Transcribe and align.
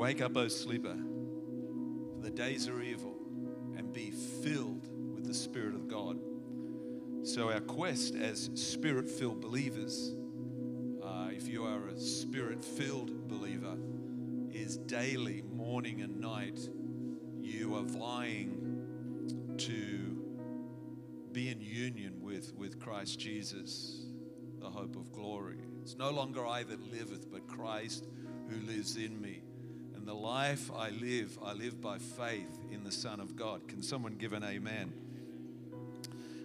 Wake 0.00 0.22
up, 0.22 0.34
O 0.34 0.48
sleeper, 0.48 0.96
for 2.14 2.22
the 2.22 2.30
days 2.30 2.66
are 2.68 2.80
evil, 2.80 3.18
and 3.76 3.92
be 3.92 4.10
filled 4.10 4.88
with 5.14 5.26
the 5.26 5.34
Spirit 5.34 5.74
of 5.74 5.88
God. 5.88 6.18
So, 7.22 7.50
our 7.52 7.60
quest 7.60 8.14
as 8.14 8.48
spirit 8.54 9.10
filled 9.10 9.42
believers, 9.42 10.14
uh, 11.04 11.28
if 11.32 11.46
you 11.46 11.64
are 11.64 11.88
a 11.88 12.00
spirit 12.00 12.64
filled 12.64 13.28
believer, 13.28 13.76
is 14.50 14.78
daily, 14.78 15.42
morning 15.42 16.00
and 16.00 16.18
night, 16.18 16.58
you 17.38 17.76
are 17.76 17.82
vying 17.82 19.58
to 19.58 21.28
be 21.30 21.50
in 21.50 21.60
union 21.60 22.22
with, 22.22 22.54
with 22.54 22.80
Christ 22.80 23.20
Jesus, 23.20 24.06
the 24.60 24.70
hope 24.70 24.96
of 24.96 25.12
glory. 25.12 25.58
It's 25.82 25.98
no 25.98 26.10
longer 26.10 26.46
I 26.46 26.62
that 26.62 26.90
liveth, 26.90 27.30
but 27.30 27.46
Christ 27.46 28.08
who 28.48 28.66
lives 28.66 28.96
in 28.96 29.20
me. 29.20 29.42
And 30.00 30.08
the 30.08 30.14
life 30.14 30.70
I 30.74 30.88
live, 30.88 31.38
I 31.44 31.52
live 31.52 31.78
by 31.78 31.98
faith 31.98 32.58
in 32.72 32.84
the 32.84 32.90
Son 32.90 33.20
of 33.20 33.36
God. 33.36 33.68
Can 33.68 33.82
someone 33.82 34.14
give 34.14 34.32
an 34.32 34.42
amen? 34.42 34.94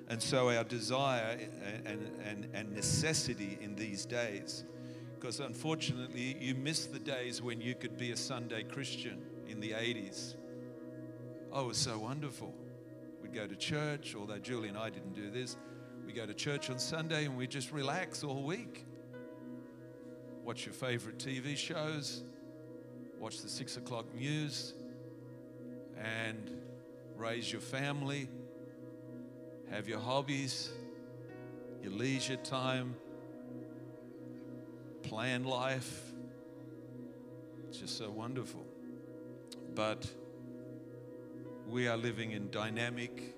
And 0.09 0.21
so, 0.21 0.49
our 0.49 0.65
desire 0.65 1.39
and, 1.85 2.11
and, 2.21 2.49
and 2.53 2.73
necessity 2.73 3.57
in 3.61 3.73
these 3.77 4.05
days, 4.05 4.65
because 5.17 5.39
unfortunately, 5.39 6.35
you 6.37 6.53
miss 6.53 6.87
the 6.87 6.99
days 6.99 7.41
when 7.41 7.61
you 7.61 7.75
could 7.75 7.97
be 7.97 8.11
a 8.11 8.17
Sunday 8.17 8.63
Christian 8.63 9.23
in 9.47 9.61
the 9.61 9.71
80s. 9.71 10.35
Oh, 11.53 11.63
it 11.63 11.67
was 11.67 11.77
so 11.77 11.97
wonderful. 11.97 12.53
We'd 13.21 13.33
go 13.33 13.47
to 13.47 13.55
church, 13.55 14.15
although 14.19 14.37
Julie 14.39 14.67
and 14.67 14.77
I 14.77 14.89
didn't 14.89 15.13
do 15.13 15.31
this. 15.31 15.55
We 16.05 16.11
go 16.11 16.25
to 16.25 16.33
church 16.33 16.69
on 16.69 16.77
Sunday 16.77 17.23
and 17.23 17.37
we 17.37 17.47
just 17.47 17.71
relax 17.71 18.21
all 18.21 18.43
week. 18.43 18.85
Watch 20.43 20.65
your 20.65 20.73
favorite 20.73 21.19
TV 21.19 21.55
shows, 21.55 22.25
watch 23.19 23.41
the 23.41 23.49
six 23.49 23.77
o'clock 23.77 24.05
news, 24.13 24.73
and 25.97 26.51
raise 27.17 27.51
your 27.51 27.61
family 27.61 28.27
have 29.69 29.87
your 29.87 29.99
hobbies, 29.99 30.71
your 31.81 31.91
leisure 31.91 32.37
time, 32.37 32.95
plan 35.03 35.43
life. 35.43 36.01
It's 37.67 37.79
just 37.79 37.97
so 37.97 38.09
wonderful. 38.09 38.65
But 39.73 40.07
we 41.67 41.87
are 41.87 41.97
living 41.97 42.31
in 42.31 42.49
dynamic, 42.51 43.35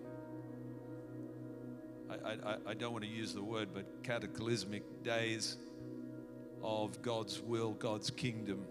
I, 2.10 2.32
I, 2.32 2.58
I 2.68 2.74
don't 2.74 2.92
want 2.92 3.06
to 3.06 3.10
use 3.10 3.34
the 3.34 3.44
word, 3.44 3.70
but 3.74 4.04
cataclysmic 4.04 5.04
days 5.04 5.58
of 6.62 7.02
God's 7.02 7.42
will, 7.42 7.72
God's 7.72 8.10
kingdom 8.10 8.66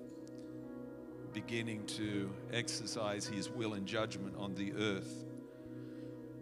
beginning 1.36 1.84
to 1.84 2.30
exercise 2.50 3.26
his 3.26 3.50
will 3.50 3.74
and 3.74 3.84
judgment 3.84 4.34
on 4.38 4.54
the 4.54 4.72
earth. 4.72 5.26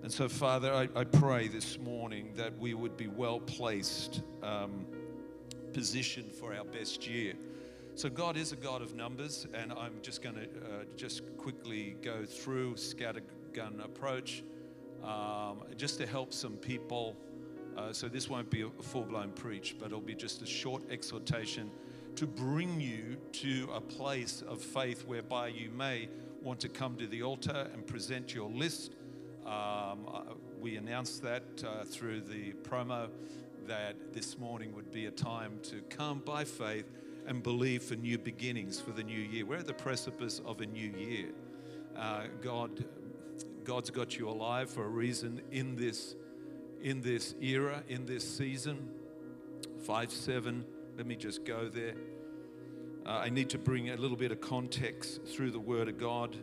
And 0.05 0.13
so, 0.13 0.29
Father, 0.29 0.73
I, 0.73 0.89
I 0.95 1.03
pray 1.03 1.49
this 1.49 1.81
morning 1.81 2.33
that 2.37 2.57
we 2.61 2.75
would 2.75 2.97
be 2.97 3.09
well 3.09 3.41
placed, 3.41 4.23
um, 4.41 4.87
positioned 5.73 6.31
for 6.31 6.55
our 6.55 6.65
best 6.65 7.09
year. 7.09 7.35
So, 7.97 8.09
God 8.09 8.37
is 8.37 8.53
a 8.53 8.57
God 8.57 8.83
of 8.83 8.95
numbers, 8.95 9.49
and 9.53 9.73
I'm 9.73 9.95
just 10.01 10.23
going 10.23 10.37
to 10.37 10.43
uh, 10.43 10.85
just 10.95 11.23
quickly 11.39 11.97
go 12.01 12.25
through 12.25 12.75
scattergun 12.75 13.85
approach 13.85 14.45
um, 15.03 15.65
just 15.77 15.99
to 15.99 16.07
help 16.07 16.33
some 16.33 16.53
people. 16.53 17.17
Uh, 17.77 17.93
so, 17.93 18.07
this 18.07 18.31
won't 18.31 18.49
be 18.49 18.63
a 18.63 18.71
full 18.81 19.03
blown 19.03 19.33
preach, 19.33 19.75
but 19.77 19.87
it'll 19.87 20.01
be 20.01 20.15
just 20.15 20.41
a 20.41 20.47
short 20.47 20.85
exhortation 20.89 21.69
to 22.17 22.27
bring 22.27 22.81
you 22.81 23.17
to 23.33 23.69
a 23.75 23.81
place 23.81 24.43
of 24.47 24.61
faith 24.61 25.05
whereby 25.07 25.49
you 25.49 25.71
may 25.71 26.09
want 26.43 26.61
to 26.61 26.69
come 26.69 26.97
to 26.97 27.07
the 27.07 27.23
altar 27.23 27.69
and 27.73 27.87
present 27.87 28.35
your 28.35 28.51
list 28.51 28.93
um, 29.47 30.07
uh, 30.11 30.23
we 30.59 30.77
announced 30.77 31.23
that 31.23 31.43
uh, 31.67 31.85
through 31.85 32.23
the 32.23 32.55
promo 32.63 33.11
that 33.67 34.15
this 34.15 34.39
morning 34.39 34.75
would 34.75 34.91
be 34.91 35.05
a 35.05 35.11
time 35.11 35.59
to 35.63 35.83
come 35.91 36.21
by 36.21 36.45
faith 36.45 36.91
and 37.27 37.43
believe 37.43 37.83
for 37.83 37.97
new 37.97 38.17
beginnings 38.17 38.81
for 38.81 38.93
the 38.93 39.03
new 39.03 39.21
year. 39.21 39.45
We're 39.45 39.59
at 39.59 39.67
the 39.67 39.75
precipice 39.75 40.41
of 40.47 40.63
a 40.63 40.67
new 40.67 40.91
year. 40.97 41.29
Uh, 41.95 42.25
God, 42.43 42.87
God's 43.65 43.91
got 43.91 44.19
you 44.19 44.29
alive 44.31 44.71
for 44.71 44.85
a 44.85 44.89
reason 44.89 45.43
in 45.51 45.77
this, 45.77 46.15
in 46.83 47.03
this 47.03 47.35
era, 47.43 47.83
in 47.89 48.07
this 48.07 48.27
season. 48.27 48.89
Five 49.85 50.11
seven. 50.11 50.65
Let 50.97 51.07
me 51.07 51.17
just 51.17 51.45
go 51.45 51.69
there. 51.69 51.95
Uh, 53.07 53.21
I 53.23 53.29
need 53.29 53.51
to 53.51 53.59
bring 53.59 53.91
a 53.91 53.97
little 53.97 54.17
bit 54.17 54.33
of 54.33 54.41
context 54.41 55.27
through 55.27 55.51
the 55.51 55.61
Word 55.61 55.89
of 55.89 55.99
God. 55.99 56.35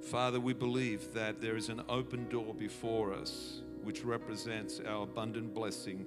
Father, 0.00 0.38
we 0.38 0.52
believe 0.52 1.12
that 1.14 1.40
there 1.40 1.56
is 1.56 1.70
an 1.70 1.82
open 1.88 2.28
door 2.28 2.54
before 2.54 3.12
us 3.12 3.62
which 3.82 4.04
represents 4.04 4.80
our 4.86 5.02
abundant 5.02 5.52
blessing 5.54 6.06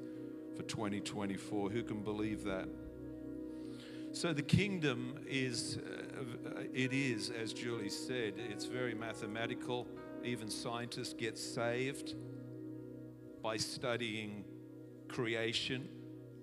for 0.55 0.63
2024. 0.63 1.69
Who 1.71 1.83
can 1.83 2.03
believe 2.03 2.45
that? 2.45 2.69
So 4.13 4.31
the 4.31 4.41
kingdom 4.41 5.19
is, 5.27 5.79
uh, 5.79 6.61
it 6.73 6.93
is, 6.93 7.31
as 7.31 7.51
Julie 7.51 7.89
said, 7.89 8.35
it's 8.37 8.65
very 8.65 8.93
mathematical. 8.93 9.87
Even 10.23 10.49
scientists 10.49 11.13
get 11.13 11.37
saved 11.37 12.15
by 13.41 13.57
studying 13.57 14.45
creation 15.09 15.89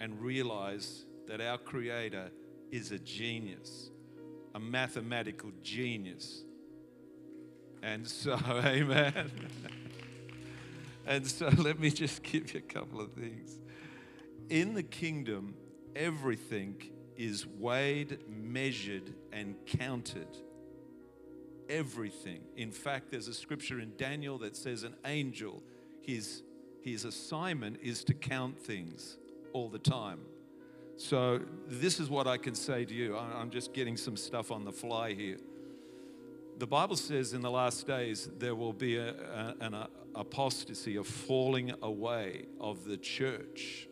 and 0.00 0.20
realize 0.20 1.04
that 1.28 1.40
our 1.40 1.58
Creator 1.58 2.30
is 2.72 2.90
a 2.90 2.98
genius, 2.98 3.90
a 4.54 4.60
mathematical 4.60 5.52
genius. 5.62 6.42
And 7.82 8.08
so, 8.08 8.38
amen. 8.48 9.30
and 11.06 11.26
so, 11.26 11.48
let 11.58 11.78
me 11.78 11.90
just 11.90 12.22
give 12.22 12.52
you 12.54 12.58
a 12.58 12.72
couple 12.72 13.00
of 13.00 13.12
things. 13.12 13.58
In 14.48 14.74
the 14.74 14.82
kingdom, 14.82 15.54
everything 15.94 16.82
is 17.16 17.46
weighed, 17.46 18.18
measured, 18.28 19.12
and 19.32 19.54
counted. 19.66 20.28
Everything. 21.68 22.40
In 22.56 22.72
fact, 22.72 23.10
there's 23.10 23.28
a 23.28 23.34
scripture 23.34 23.78
in 23.78 23.92
Daniel 23.96 24.38
that 24.38 24.56
says 24.56 24.82
an 24.82 24.94
angel, 25.04 25.62
his, 26.00 26.42
his 26.82 27.04
assignment 27.04 27.78
is 27.82 28.02
to 28.04 28.14
count 28.14 28.58
things 28.58 29.18
all 29.52 29.68
the 29.68 29.78
time. 29.78 30.20
So, 30.96 31.40
this 31.66 31.98
is 31.98 32.10
what 32.10 32.26
I 32.26 32.36
can 32.36 32.54
say 32.54 32.84
to 32.84 32.94
you. 32.94 33.16
I'm 33.16 33.50
just 33.50 33.72
getting 33.72 33.96
some 33.96 34.16
stuff 34.16 34.50
on 34.50 34.64
the 34.64 34.72
fly 34.72 35.14
here 35.14 35.38
the 36.60 36.66
Bible 36.66 36.96
says 36.96 37.32
in 37.32 37.40
the 37.40 37.50
last 37.50 37.86
days 37.86 38.28
there 38.38 38.54
will 38.54 38.74
be 38.74 38.98
a, 38.98 39.14
a, 39.14 39.54
an 39.60 39.86
apostasy, 40.14 40.96
a 40.96 41.02
falling 41.02 41.72
away 41.80 42.44
of 42.60 42.84
the 42.84 42.98
church. 42.98 43.88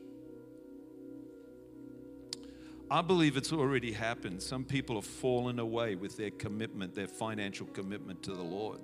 I 2.90 3.00
believe 3.00 3.38
it's 3.38 3.54
already 3.54 3.92
happened. 3.92 4.42
Some 4.42 4.64
people 4.64 4.96
have 4.96 5.06
fallen 5.06 5.58
away 5.58 5.94
with 5.94 6.18
their 6.18 6.30
commitment, 6.30 6.94
their 6.94 7.08
financial 7.08 7.66
commitment 7.68 8.22
to 8.24 8.32
the 8.32 8.42
Lord. 8.42 8.80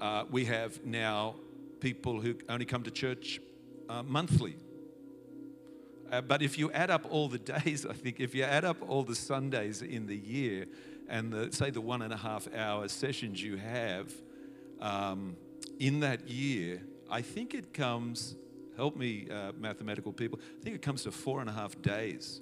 Uh, 0.00 0.24
we 0.32 0.46
have 0.46 0.84
now 0.84 1.36
people 1.78 2.20
who 2.20 2.34
only 2.48 2.64
come 2.64 2.82
to 2.82 2.90
church 2.90 3.40
uh, 3.88 4.02
monthly. 4.02 4.56
Uh, 6.10 6.20
but 6.20 6.42
if 6.42 6.58
you 6.58 6.72
add 6.72 6.90
up 6.90 7.06
all 7.10 7.28
the 7.28 7.38
days, 7.38 7.86
I 7.90 7.92
think 7.92 8.20
if 8.20 8.34
you 8.34 8.42
add 8.42 8.64
up 8.64 8.76
all 8.88 9.02
the 9.02 9.14
Sundays 9.14 9.82
in 9.82 10.06
the 10.06 10.16
year, 10.16 10.66
and 11.08 11.32
the, 11.32 11.52
say 11.52 11.70
the 11.70 11.80
one 11.80 12.02
and 12.02 12.12
a 12.12 12.16
half 12.16 12.52
hour 12.54 12.86
sessions 12.88 13.42
you 13.42 13.56
have 13.56 14.12
um, 14.80 15.36
in 15.78 16.00
that 16.00 16.28
year, 16.28 16.82
I 17.10 17.22
think 17.22 17.54
it 17.54 17.74
comes, 17.74 18.36
help 18.76 18.96
me, 18.96 19.28
uh, 19.30 19.52
mathematical 19.58 20.12
people, 20.12 20.38
I 20.60 20.62
think 20.62 20.76
it 20.76 20.82
comes 20.82 21.02
to 21.04 21.12
four 21.12 21.40
and 21.40 21.50
a 21.50 21.52
half 21.52 21.80
days. 21.82 22.40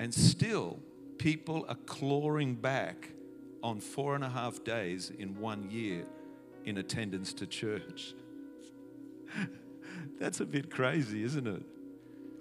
And 0.00 0.12
still, 0.12 0.80
people 1.18 1.64
are 1.68 1.76
clawing 1.86 2.54
back 2.56 3.10
on 3.62 3.80
four 3.80 4.14
and 4.14 4.24
a 4.24 4.28
half 4.28 4.62
days 4.64 5.10
in 5.16 5.38
one 5.38 5.70
year 5.70 6.04
in 6.64 6.78
attendance 6.78 7.32
to 7.34 7.46
church. 7.46 8.14
That's 10.18 10.40
a 10.40 10.46
bit 10.46 10.70
crazy, 10.70 11.22
isn't 11.22 11.46
it? 11.46 11.62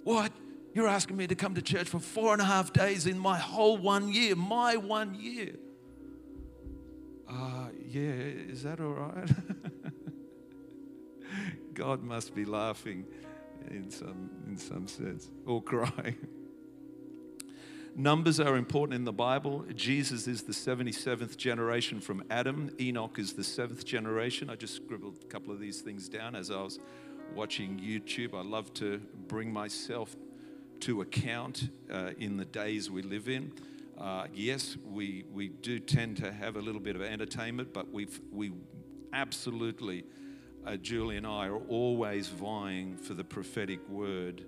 What? 0.08 0.32
You're 0.74 0.88
asking 0.88 1.18
me 1.18 1.28
to 1.28 1.36
come 1.36 1.54
to 1.56 1.62
church 1.62 1.90
for 1.90 2.00
four 2.00 2.32
and 2.32 2.42
a 2.42 2.46
half 2.46 2.72
days 2.72 3.08
in 3.08 3.20
my 3.20 3.38
whole 3.38 3.78
one 3.78 4.08
year, 4.08 4.38
my 4.38 4.78
one 4.78 5.14
year. 5.20 5.56
Uh, 7.30 7.68
yeah, 7.86 8.14
is 8.14 8.64
that 8.64 8.80
all 8.80 8.94
right? 8.94 9.30
God 11.74 12.04
must 12.04 12.34
be 12.34 12.46
laughing 12.46 13.06
in 13.70 13.92
some, 13.92 14.30
in 14.48 14.56
some 14.56 14.88
sense, 14.88 15.30
or 15.46 15.62
crying. 15.62 16.16
Numbers 17.94 18.40
are 18.40 18.56
important 18.56 18.96
in 18.96 19.04
the 19.04 19.12
Bible. 19.12 19.66
Jesus 19.76 20.26
is 20.26 20.44
the 20.44 20.54
77th 20.54 21.36
generation 21.36 22.00
from 22.00 22.24
Adam. 22.30 22.70
Enoch 22.80 23.20
is 23.20 23.34
the 23.34 23.44
seventh 23.44 23.84
generation. 23.84 24.50
I 24.50 24.56
just 24.56 24.76
scribbled 24.76 25.18
a 25.22 25.26
couple 25.26 25.52
of 25.52 25.60
these 25.60 25.82
things 25.82 26.08
down 26.08 26.34
as 26.34 26.50
I 26.50 26.62
was 26.62 26.80
watching 27.36 27.80
YouTube. 27.80 28.34
I 28.34 28.42
love 28.42 28.74
to 28.76 29.02
bring 29.28 29.52
myself 29.52 30.16
to 30.82 31.02
account 31.02 31.70
uh, 31.92 32.12
in 32.20 32.38
the 32.38 32.46
days 32.46 32.90
we 32.90 33.02
live 33.02 33.30
in. 33.30 33.52
Uh, 33.98 34.28
yes, 34.34 34.78
we, 34.86 35.26
we 35.34 35.50
do 35.50 35.80
tend 35.80 36.18
to 36.18 36.32
have 36.32 36.56
a 36.56 36.62
little 36.62 36.82
bit 36.82 36.96
of 36.96 37.02
entertainment, 37.02 37.74
but 37.74 37.92
we've, 37.92 38.20
we 38.32 38.52
absolutely, 39.14 40.04
uh, 40.66 40.76
Julie 40.78 41.18
and 41.18 41.26
I 41.26 41.48
are 41.48 41.58
always 41.68 42.28
vying 42.28 42.98
for 42.98 43.14
the 43.14 43.24
prophetic 43.24 43.88
word 43.90 44.46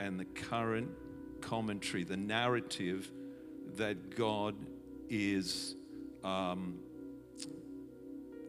and 0.00 0.18
the 0.18 0.24
current 0.24 0.90
commentary, 1.40 2.04
the 2.04 2.16
narrative 2.16 3.10
that 3.76 4.16
God 4.16 4.56
is. 5.08 5.76
Um, 6.24 6.80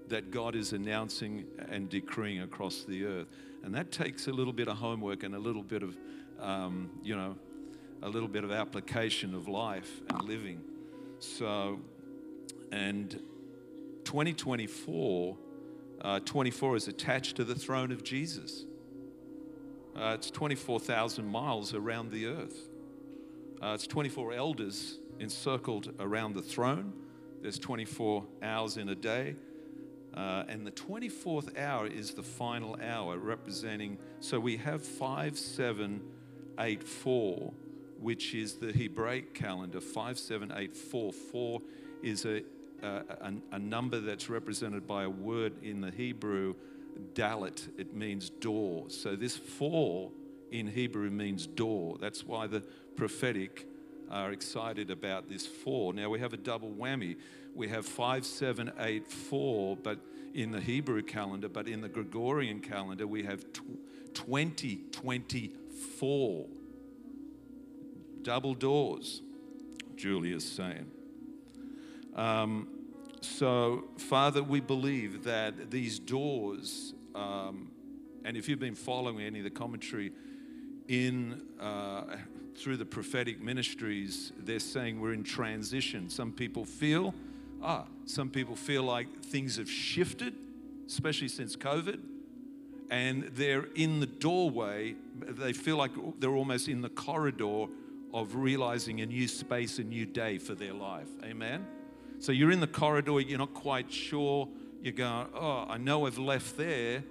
that 0.09 0.31
God 0.31 0.55
is 0.55 0.73
announcing 0.73 1.45
and 1.69 1.89
decreeing 1.89 2.41
across 2.41 2.83
the 2.83 3.05
earth. 3.05 3.27
And 3.63 3.73
that 3.75 3.91
takes 3.91 4.27
a 4.27 4.31
little 4.31 4.53
bit 4.53 4.67
of 4.67 4.77
homework 4.77 5.23
and 5.23 5.35
a 5.35 5.39
little 5.39 5.63
bit 5.63 5.83
of, 5.83 5.97
um, 6.39 6.89
you 7.03 7.15
know, 7.15 7.35
a 8.01 8.09
little 8.09 8.29
bit 8.29 8.43
of 8.43 8.51
application 8.51 9.35
of 9.35 9.47
life 9.47 10.01
and 10.09 10.21
living. 10.23 10.61
So, 11.19 11.79
and 12.71 13.11
2024, 14.05 15.37
uh, 16.01 16.19
24 16.21 16.75
is 16.77 16.87
attached 16.87 17.35
to 17.35 17.43
the 17.43 17.55
throne 17.55 17.91
of 17.91 18.03
Jesus. 18.03 18.65
Uh, 19.95 20.13
it's 20.15 20.31
24,000 20.31 21.25
miles 21.25 21.73
around 21.73 22.11
the 22.11 22.27
earth. 22.27 22.69
Uh, 23.61 23.73
it's 23.73 23.87
24 23.87 24.33
elders 24.33 24.99
encircled 25.19 25.93
around 25.99 26.33
the 26.33 26.41
throne. 26.41 26.93
There's 27.41 27.59
24 27.59 28.25
hours 28.41 28.77
in 28.77 28.87
a 28.87 28.95
day. 28.95 29.35
Uh, 30.13 30.43
and 30.47 30.65
the 30.65 30.71
24th 30.71 31.57
hour 31.57 31.87
is 31.87 32.11
the 32.11 32.23
final 32.23 32.77
hour, 32.81 33.17
representing. 33.17 33.97
So 34.19 34.39
we 34.39 34.55
have 34.57 34.83
5784, 34.83 37.53
which 37.99 38.33
is 38.33 38.53
the 38.55 38.71
Hebraic 38.71 39.33
calendar. 39.33 39.81
5784. 39.81 41.13
Four 41.13 41.61
is 42.01 42.25
a, 42.25 42.43
a, 42.81 43.03
a, 43.51 43.59
number 43.59 43.99
that's 43.99 44.29
represented 44.29 44.87
by 44.87 45.03
a 45.03 45.09
word 45.09 45.61
in 45.63 45.81
the 45.81 45.91
Hebrew, 45.91 46.55
dalit. 47.13 47.67
It 47.77 47.93
means 47.93 48.29
door. 48.29 48.85
So 48.89 49.15
this 49.15 49.37
four 49.37 50.11
in 50.51 50.67
Hebrew 50.67 51.09
means 51.09 51.45
door. 51.45 51.97
That's 51.99 52.25
why 52.25 52.47
the 52.47 52.61
prophetic 52.95 53.67
are 54.09 54.31
excited 54.31 54.89
about 54.91 55.29
this 55.29 55.45
four. 55.45 55.93
Now 55.93 56.09
we 56.09 56.19
have 56.19 56.33
a 56.33 56.37
double 56.37 56.71
whammy. 56.71 57.17
We 57.55 57.69
have 57.69 57.85
5784, 57.85 59.77
but 59.77 59.99
in 60.33 60.51
the 60.51 60.59
Hebrew 60.61 61.01
calendar, 61.01 61.49
but 61.49 61.67
in 61.67 61.81
the 61.81 61.89
Gregorian 61.89 62.59
calendar, 62.59 63.07
we 63.07 63.23
have 63.23 63.43
2024. 64.13 66.45
Double 68.21 68.53
doors, 68.53 69.23
Julia's 69.95 70.47
saying. 70.49 70.85
Um, 72.15 72.67
so, 73.21 73.85
Father, 73.97 74.43
we 74.43 74.59
believe 74.59 75.23
that 75.23 75.71
these 75.71 75.97
doors, 75.99 76.93
um, 77.15 77.71
and 78.23 78.37
if 78.37 78.47
you've 78.47 78.59
been 78.59 78.75
following 78.75 79.21
any 79.21 79.39
of 79.39 79.45
the 79.45 79.49
commentary 79.49 80.11
in 80.87 81.41
uh, 81.59 82.03
through 82.59 82.77
the 82.77 82.85
prophetic 82.85 83.41
ministries, 83.41 84.33
they're 84.37 84.59
saying 84.59 84.99
we're 84.99 85.13
in 85.13 85.23
transition. 85.23 86.09
Some 86.09 86.31
people 86.31 86.65
feel, 86.65 87.13
ah, 87.63 87.85
some 88.05 88.29
people 88.29 88.55
feel 88.55 88.83
like 88.83 89.07
things 89.23 89.57
have 89.57 89.69
shifted, 89.69 90.35
especially 90.87 91.29
since 91.29 91.55
COVID, 91.55 91.99
and 92.91 93.23
they're 93.35 93.67
in 93.75 93.99
the 93.99 94.05
doorway. 94.05 94.95
They 95.21 95.53
feel 95.53 95.77
like 95.77 95.91
they're 96.19 96.35
almost 96.35 96.67
in 96.67 96.81
the 96.81 96.89
corridor 96.89 97.67
of 98.13 98.35
realizing 98.35 99.01
a 99.01 99.05
new 99.05 99.27
space, 99.27 99.79
a 99.79 99.83
new 99.83 100.05
day 100.05 100.37
for 100.37 100.55
their 100.55 100.73
life. 100.73 101.07
Amen? 101.23 101.65
So 102.19 102.31
you're 102.31 102.51
in 102.51 102.59
the 102.59 102.67
corridor, 102.67 103.19
you're 103.21 103.37
not 103.37 103.53
quite 103.53 103.91
sure. 103.91 104.47
You're 104.81 104.93
going, 104.93 105.27
oh, 105.33 105.65
I 105.69 105.77
know 105.77 106.07
I've 106.07 106.17
left 106.17 106.57
there. 106.57 107.03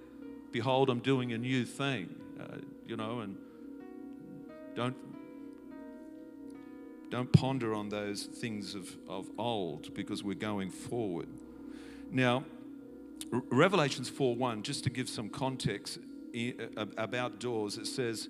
Behold, 0.53 0.91
I'm 0.91 1.01
doing 1.01 1.33
a 1.33 1.39
new 1.39 1.65
thing. 1.65 2.15
Uh, 2.39 2.59
you 2.87 2.97
know, 2.97 3.21
and 3.21 3.37
don't 4.75 4.97
don't 7.11 7.33
ponder 7.33 7.75
on 7.75 7.89
those 7.89 8.25
things 8.25 8.75
of, 8.75 8.97
of 9.09 9.31
old 9.39 9.95
because 9.95 10.23
we're 10.23 10.35
going 10.35 10.71
forward. 10.71 11.29
Now, 12.11 12.45
Revelations 13.31 14.09
4 14.09 14.37
1, 14.37 14.63
just 14.63 14.85
to 14.85 14.91
give 14.91 15.09
some 15.09 15.29
context 15.29 15.99
about 16.97 17.41
doors, 17.41 17.77
it 17.77 17.87
says, 17.87 18.29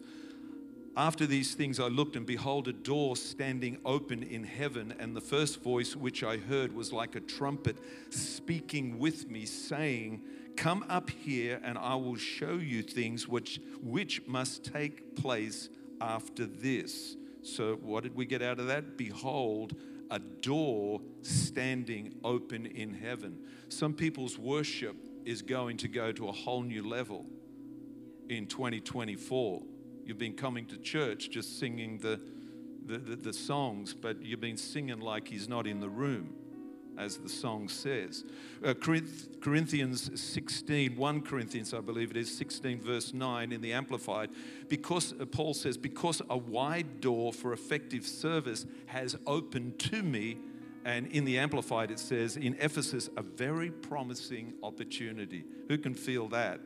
After 0.96 1.26
these 1.26 1.54
things 1.54 1.78
I 1.78 1.86
looked, 1.86 2.16
and 2.16 2.26
behold, 2.26 2.68
a 2.68 2.72
door 2.72 3.16
standing 3.16 3.78
open 3.84 4.22
in 4.22 4.44
heaven, 4.44 4.94
and 4.98 5.14
the 5.14 5.20
first 5.20 5.62
voice 5.62 5.94
which 5.94 6.24
I 6.24 6.36
heard 6.36 6.74
was 6.74 6.92
like 6.92 7.14
a 7.14 7.20
trumpet 7.20 7.76
speaking 8.10 8.98
with 8.98 9.30
me, 9.30 9.44
saying, 9.44 10.22
Come 10.56 10.84
up 10.88 11.10
here, 11.10 11.60
and 11.62 11.78
I 11.78 11.94
will 11.94 12.16
show 12.16 12.54
you 12.54 12.82
things 12.82 13.28
which, 13.28 13.60
which 13.82 14.26
must 14.26 14.64
take 14.64 15.14
place 15.14 15.68
after 16.00 16.46
this. 16.46 17.17
So, 17.42 17.76
what 17.82 18.02
did 18.02 18.14
we 18.14 18.26
get 18.26 18.42
out 18.42 18.58
of 18.58 18.66
that? 18.66 18.96
Behold, 18.96 19.74
a 20.10 20.18
door 20.18 21.00
standing 21.22 22.14
open 22.24 22.66
in 22.66 22.94
heaven. 22.94 23.38
Some 23.68 23.94
people's 23.94 24.38
worship 24.38 24.96
is 25.24 25.42
going 25.42 25.76
to 25.78 25.88
go 25.88 26.12
to 26.12 26.28
a 26.28 26.32
whole 26.32 26.62
new 26.62 26.86
level 26.86 27.26
in 28.28 28.46
2024. 28.46 29.62
You've 30.04 30.18
been 30.18 30.34
coming 30.34 30.66
to 30.66 30.78
church 30.78 31.30
just 31.30 31.58
singing 31.58 31.98
the, 31.98 32.20
the, 32.86 32.98
the, 32.98 33.16
the 33.16 33.32
songs, 33.32 33.92
but 33.92 34.22
you've 34.22 34.40
been 34.40 34.56
singing 34.56 35.00
like 35.00 35.28
He's 35.28 35.48
not 35.48 35.66
in 35.66 35.80
the 35.80 35.88
room 35.88 36.37
as 36.98 37.16
the 37.16 37.28
song 37.28 37.68
says. 37.68 38.24
Uh, 38.64 38.74
Corinthians 38.74 40.20
16, 40.20 40.96
1 40.96 41.22
Corinthians, 41.22 41.72
I 41.72 41.80
believe 41.80 42.10
it 42.10 42.16
is, 42.16 42.36
16, 42.36 42.80
verse 42.80 43.14
9 43.14 43.52
in 43.52 43.60
the 43.60 43.72
Amplified, 43.72 44.30
because 44.68 45.14
uh, 45.18 45.24
Paul 45.26 45.54
says, 45.54 45.76
Because 45.76 46.20
a 46.28 46.36
wide 46.36 47.00
door 47.00 47.32
for 47.32 47.52
effective 47.52 48.06
service 48.06 48.66
has 48.86 49.16
opened 49.26 49.78
to 49.80 50.02
me. 50.02 50.38
And 50.84 51.06
in 51.08 51.24
the 51.24 51.38
Amplified, 51.38 51.90
it 51.90 51.98
says, 51.98 52.36
in 52.36 52.56
Ephesus, 52.60 53.10
a 53.16 53.22
very 53.22 53.70
promising 53.70 54.54
opportunity. 54.62 55.44
Who 55.68 55.78
can 55.78 55.94
feel 55.94 56.28
that? 56.28 56.60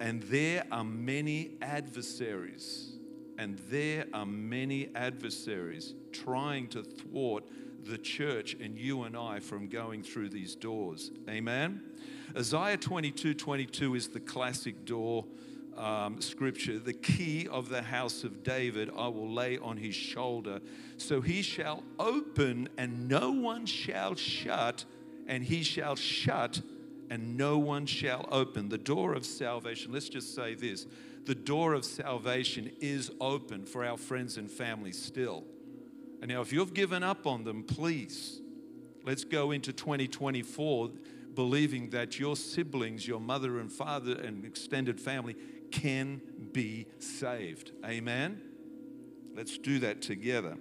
And 0.00 0.22
there 0.24 0.64
are 0.72 0.82
many 0.82 1.52
adversaries, 1.62 2.98
and 3.38 3.60
there 3.70 4.06
are 4.12 4.26
many 4.26 4.90
adversaries 4.96 5.94
trying 6.10 6.66
to 6.68 6.82
thwart 6.82 7.44
the 7.84 7.98
church 7.98 8.54
and 8.54 8.78
you 8.78 9.02
and 9.02 9.16
I 9.16 9.40
from 9.40 9.68
going 9.68 10.02
through 10.02 10.30
these 10.30 10.54
doors. 10.54 11.10
Amen? 11.28 11.82
Isaiah 12.36 12.76
22 12.76 13.34
22 13.34 13.94
is 13.94 14.08
the 14.08 14.20
classic 14.20 14.84
door 14.84 15.24
um, 15.76 16.20
scripture. 16.20 16.78
The 16.78 16.92
key 16.92 17.48
of 17.48 17.68
the 17.68 17.82
house 17.82 18.24
of 18.24 18.42
David 18.42 18.90
I 18.96 19.08
will 19.08 19.30
lay 19.30 19.58
on 19.58 19.76
his 19.76 19.94
shoulder. 19.94 20.60
So 20.96 21.20
he 21.20 21.42
shall 21.42 21.82
open 21.98 22.68
and 22.78 23.08
no 23.08 23.32
one 23.32 23.66
shall 23.66 24.14
shut, 24.14 24.84
and 25.26 25.44
he 25.44 25.62
shall 25.62 25.96
shut 25.96 26.60
and 27.10 27.36
no 27.36 27.58
one 27.58 27.84
shall 27.86 28.26
open. 28.30 28.68
The 28.68 28.78
door 28.78 29.12
of 29.12 29.26
salvation, 29.26 29.92
let's 29.92 30.08
just 30.08 30.34
say 30.34 30.54
this 30.54 30.86
the 31.24 31.34
door 31.34 31.74
of 31.74 31.84
salvation 31.84 32.72
is 32.80 33.10
open 33.20 33.64
for 33.64 33.84
our 33.84 33.96
friends 33.96 34.38
and 34.38 34.50
family 34.50 34.92
still. 34.92 35.44
And 36.22 36.30
now, 36.30 36.40
if 36.40 36.52
you've 36.52 36.72
given 36.72 37.02
up 37.02 37.26
on 37.26 37.42
them, 37.42 37.64
please, 37.64 38.40
let's 39.04 39.24
go 39.24 39.50
into 39.50 39.72
2024 39.72 40.90
believing 41.34 41.90
that 41.90 42.20
your 42.20 42.36
siblings, 42.36 43.08
your 43.08 43.18
mother 43.18 43.58
and 43.58 43.72
father, 43.72 44.12
and 44.12 44.44
extended 44.44 45.00
family 45.00 45.34
can 45.72 46.20
be 46.52 46.86
saved. 47.00 47.72
Amen? 47.84 48.40
Let's 49.34 49.58
do 49.58 49.80
that 49.80 50.00
together. 50.00 50.56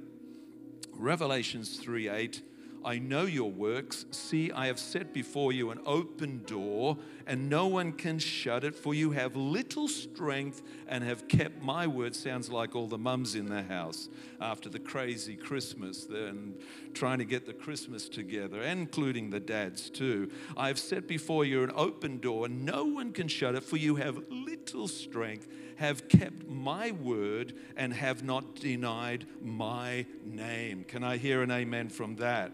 Revelations 0.94 1.78
3 1.78 2.10
8 2.10 2.42
I 2.84 2.98
know 2.98 3.26
your 3.26 3.52
works. 3.52 4.06
See, 4.10 4.52
I 4.52 4.66
have 4.68 4.80
set 4.80 5.14
before 5.14 5.54
you 5.54 5.70
an 5.70 5.80
open 5.86 6.42
door, 6.46 6.98
and 7.32 7.50
no 7.50 7.66
one 7.66 7.94
can 7.94 8.20
shut 8.20 8.66
it, 8.66 8.76
for 8.76 8.94
you 8.94 9.12
have 9.12 9.38
little 9.38 9.88
strength 9.88 10.62
and 10.90 11.02
have 11.02 11.30
kept 11.30 11.64
my 11.64 11.88
word. 11.88 12.14
Sounds 12.14 12.52
like 12.52 12.76
all 12.76 12.88
the 12.88 12.98
mums 12.98 13.36
in 13.36 13.46
the 13.46 13.64
house 13.64 14.10
after 14.42 14.68
the 14.68 14.80
crazy 14.80 15.38
Christmas 15.38 16.08
and 16.08 16.60
trying 16.94 17.20
to 17.20 17.24
get 17.24 17.46
the 17.46 17.54
Christmas 17.54 18.10
together, 18.10 18.62
including 18.62 19.30
the 19.30 19.40
dads 19.40 19.90
too. 19.90 20.30
I 20.58 20.68
have 20.68 20.78
set 20.78 21.08
before 21.08 21.46
you 21.46 21.64
an 21.64 21.72
open 21.74 22.20
door, 22.20 22.48
and 22.48 22.66
no 22.66 22.84
one 22.84 23.14
can 23.14 23.30
shut 23.30 23.56
it, 23.56 23.64
for 23.64 23.78
you 23.78 23.96
have 23.96 24.22
little 24.30 24.90
strength, 24.90 25.48
have 25.78 26.10
kept 26.10 26.50
my 26.50 26.92
word, 26.92 27.54
and 27.78 27.94
have 27.94 28.26
not 28.26 28.56
denied 28.56 29.26
my 29.42 30.06
name. 30.26 30.84
Can 30.84 31.02
I 31.02 31.16
hear 31.16 31.44
an 31.44 31.52
amen 31.52 31.88
from 31.88 32.18
that? 32.18 32.52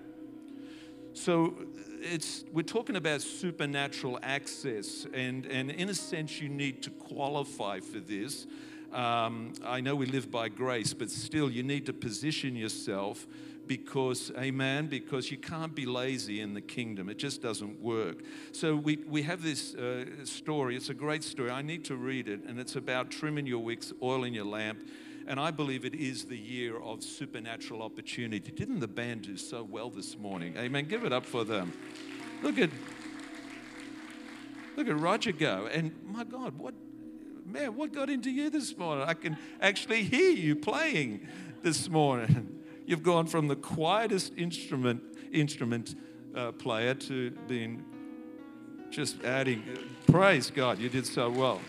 So 1.17 1.55
it's, 1.99 2.45
we're 2.53 2.61
talking 2.61 2.95
about 2.95 3.21
supernatural 3.21 4.19
access, 4.21 5.07
and, 5.13 5.47
and 5.47 5.71
in 5.71 5.89
a 5.89 5.95
sense, 5.95 6.39
you 6.39 6.47
need 6.47 6.83
to 6.83 6.91
qualify 6.91 7.79
for 7.79 7.99
this. 7.99 8.45
Um, 8.93 9.53
I 9.65 9.81
know 9.81 9.95
we 9.95 10.05
live 10.05 10.31
by 10.31 10.47
grace, 10.49 10.93
but 10.93 11.09
still, 11.09 11.49
you 11.49 11.63
need 11.63 11.87
to 11.87 11.93
position 11.93 12.55
yourself 12.55 13.25
because, 13.65 14.31
amen, 14.37 14.87
because 14.87 15.31
you 15.31 15.37
can't 15.37 15.73
be 15.73 15.87
lazy 15.87 16.39
in 16.39 16.53
the 16.53 16.61
kingdom. 16.61 17.09
It 17.09 17.17
just 17.17 17.41
doesn't 17.41 17.81
work. 17.81 18.17
So 18.51 18.75
we, 18.75 18.97
we 18.97 19.23
have 19.23 19.41
this 19.41 19.73
uh, 19.73 20.05
story. 20.23 20.75
It's 20.75 20.89
a 20.89 20.93
great 20.93 21.23
story. 21.23 21.49
I 21.49 21.63
need 21.63 21.83
to 21.85 21.95
read 21.95 22.27
it, 22.27 22.41
and 22.47 22.59
it's 22.59 22.75
about 22.75 23.09
trimming 23.09 23.47
your 23.47 23.59
wicks, 23.59 23.91
oiling 24.03 24.35
your 24.35 24.45
lamp. 24.45 24.87
And 25.27 25.41
I 25.41 25.51
believe 25.51 25.83
it 25.83 25.93
is 25.93 26.25
the 26.25 26.37
year 26.37 26.79
of 26.79 27.03
supernatural 27.03 27.81
opportunity. 27.81 28.49
Didn't 28.49 28.79
the 28.79 28.87
band 28.87 29.23
do 29.23 29.35
so 29.35 29.61
well 29.61 29.89
this 29.89 30.17
morning? 30.17 30.55
Amen. 30.57 30.85
Give 30.85 31.03
it 31.03 31.11
up 31.11 31.25
for 31.25 31.43
them. 31.43 31.73
Look 32.41 32.57
at 32.57 32.69
look 34.77 34.87
at 34.87 34.97
Roger 34.97 35.33
go. 35.33 35.67
And 35.71 35.91
my 36.05 36.23
God, 36.23 36.57
what 36.57 36.73
man, 37.45 37.75
what 37.75 37.91
got 37.91 38.09
into 38.09 38.31
you 38.31 38.49
this 38.49 38.77
morning? 38.77 39.03
I 39.05 39.13
can 39.15 39.37
actually 39.59 40.03
hear 40.03 40.31
you 40.31 40.55
playing 40.55 41.27
this 41.61 41.89
morning. 41.89 42.63
You've 42.85 43.03
gone 43.03 43.27
from 43.27 43.49
the 43.49 43.57
quietest 43.57 44.31
instrument 44.37 45.01
instrument 45.33 45.95
uh, 46.33 46.53
player 46.53 46.93
to 46.93 47.31
being 47.49 47.83
just 48.89 49.21
adding. 49.25 49.61
Praise 50.09 50.49
God, 50.49 50.79
you 50.79 50.87
did 50.87 51.05
so 51.05 51.29
well. 51.29 51.59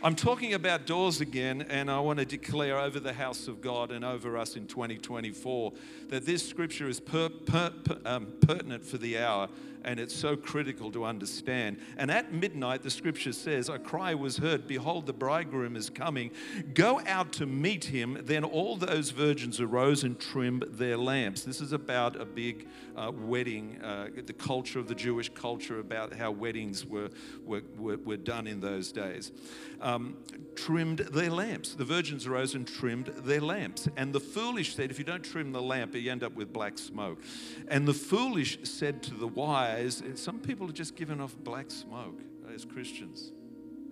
I'm 0.00 0.14
talking 0.14 0.54
about 0.54 0.86
doors 0.86 1.20
again, 1.20 1.66
and 1.68 1.90
I 1.90 1.98
want 1.98 2.20
to 2.20 2.24
declare 2.24 2.78
over 2.78 3.00
the 3.00 3.12
house 3.12 3.48
of 3.48 3.60
God 3.60 3.90
and 3.90 4.04
over 4.04 4.38
us 4.38 4.54
in 4.54 4.68
2024 4.68 5.72
that 6.10 6.24
this 6.24 6.48
scripture 6.48 6.88
is 6.88 7.00
per, 7.00 7.28
per, 7.28 7.70
per, 7.70 7.98
um, 8.04 8.28
pertinent 8.40 8.84
for 8.84 8.96
the 8.96 9.18
hour 9.18 9.48
and 9.84 10.00
it's 10.00 10.14
so 10.14 10.36
critical 10.36 10.90
to 10.92 11.04
understand. 11.04 11.78
And 11.96 12.10
at 12.10 12.32
midnight, 12.32 12.82
the 12.82 12.90
scripture 12.90 13.32
says, 13.32 13.68
A 13.68 13.78
cry 13.78 14.14
was 14.14 14.38
heard, 14.38 14.66
Behold, 14.66 15.06
the 15.06 15.12
bridegroom 15.12 15.76
is 15.76 15.90
coming. 15.90 16.30
Go 16.74 17.00
out 17.06 17.32
to 17.34 17.46
meet 17.46 17.84
him. 17.84 18.18
Then 18.22 18.44
all 18.44 18.76
those 18.76 19.10
virgins 19.10 19.60
arose 19.60 20.04
and 20.04 20.18
trimmed 20.18 20.64
their 20.70 20.96
lamps. 20.96 21.42
This 21.42 21.60
is 21.60 21.72
about 21.72 22.20
a 22.20 22.24
big 22.24 22.66
uh, 22.96 23.12
wedding, 23.14 23.80
uh, 23.82 24.08
the 24.26 24.32
culture 24.32 24.78
of 24.78 24.88
the 24.88 24.94
Jewish 24.94 25.28
culture, 25.28 25.78
about 25.78 26.12
how 26.12 26.30
weddings 26.30 26.84
were, 26.84 27.10
were, 27.44 27.62
were, 27.78 27.96
were 27.98 28.16
done 28.16 28.46
in 28.46 28.60
those 28.60 28.92
days. 28.92 29.32
Um, 29.80 30.16
trimmed 30.56 30.98
their 30.98 31.30
lamps. 31.30 31.74
The 31.74 31.84
virgins 31.84 32.26
arose 32.26 32.54
and 32.54 32.66
trimmed 32.66 33.06
their 33.06 33.40
lamps. 33.40 33.88
And 33.96 34.12
the 34.12 34.20
foolish 34.20 34.74
said, 34.74 34.90
If 34.90 34.98
you 34.98 35.04
don't 35.04 35.22
trim 35.22 35.52
the 35.52 35.62
lamp, 35.62 35.94
you 35.94 36.10
end 36.10 36.22
up 36.22 36.34
with 36.34 36.52
black 36.52 36.78
smoke. 36.78 37.22
And 37.68 37.86
the 37.86 37.94
foolish 37.94 38.58
said 38.64 39.02
to 39.04 39.14
the 39.14 39.28
wise, 39.28 39.77
some 40.14 40.38
people 40.40 40.68
are 40.68 40.72
just 40.72 40.96
giving 40.96 41.20
off 41.20 41.36
black 41.36 41.70
smoke 41.70 42.20
as 42.54 42.64
Christians. 42.64 43.32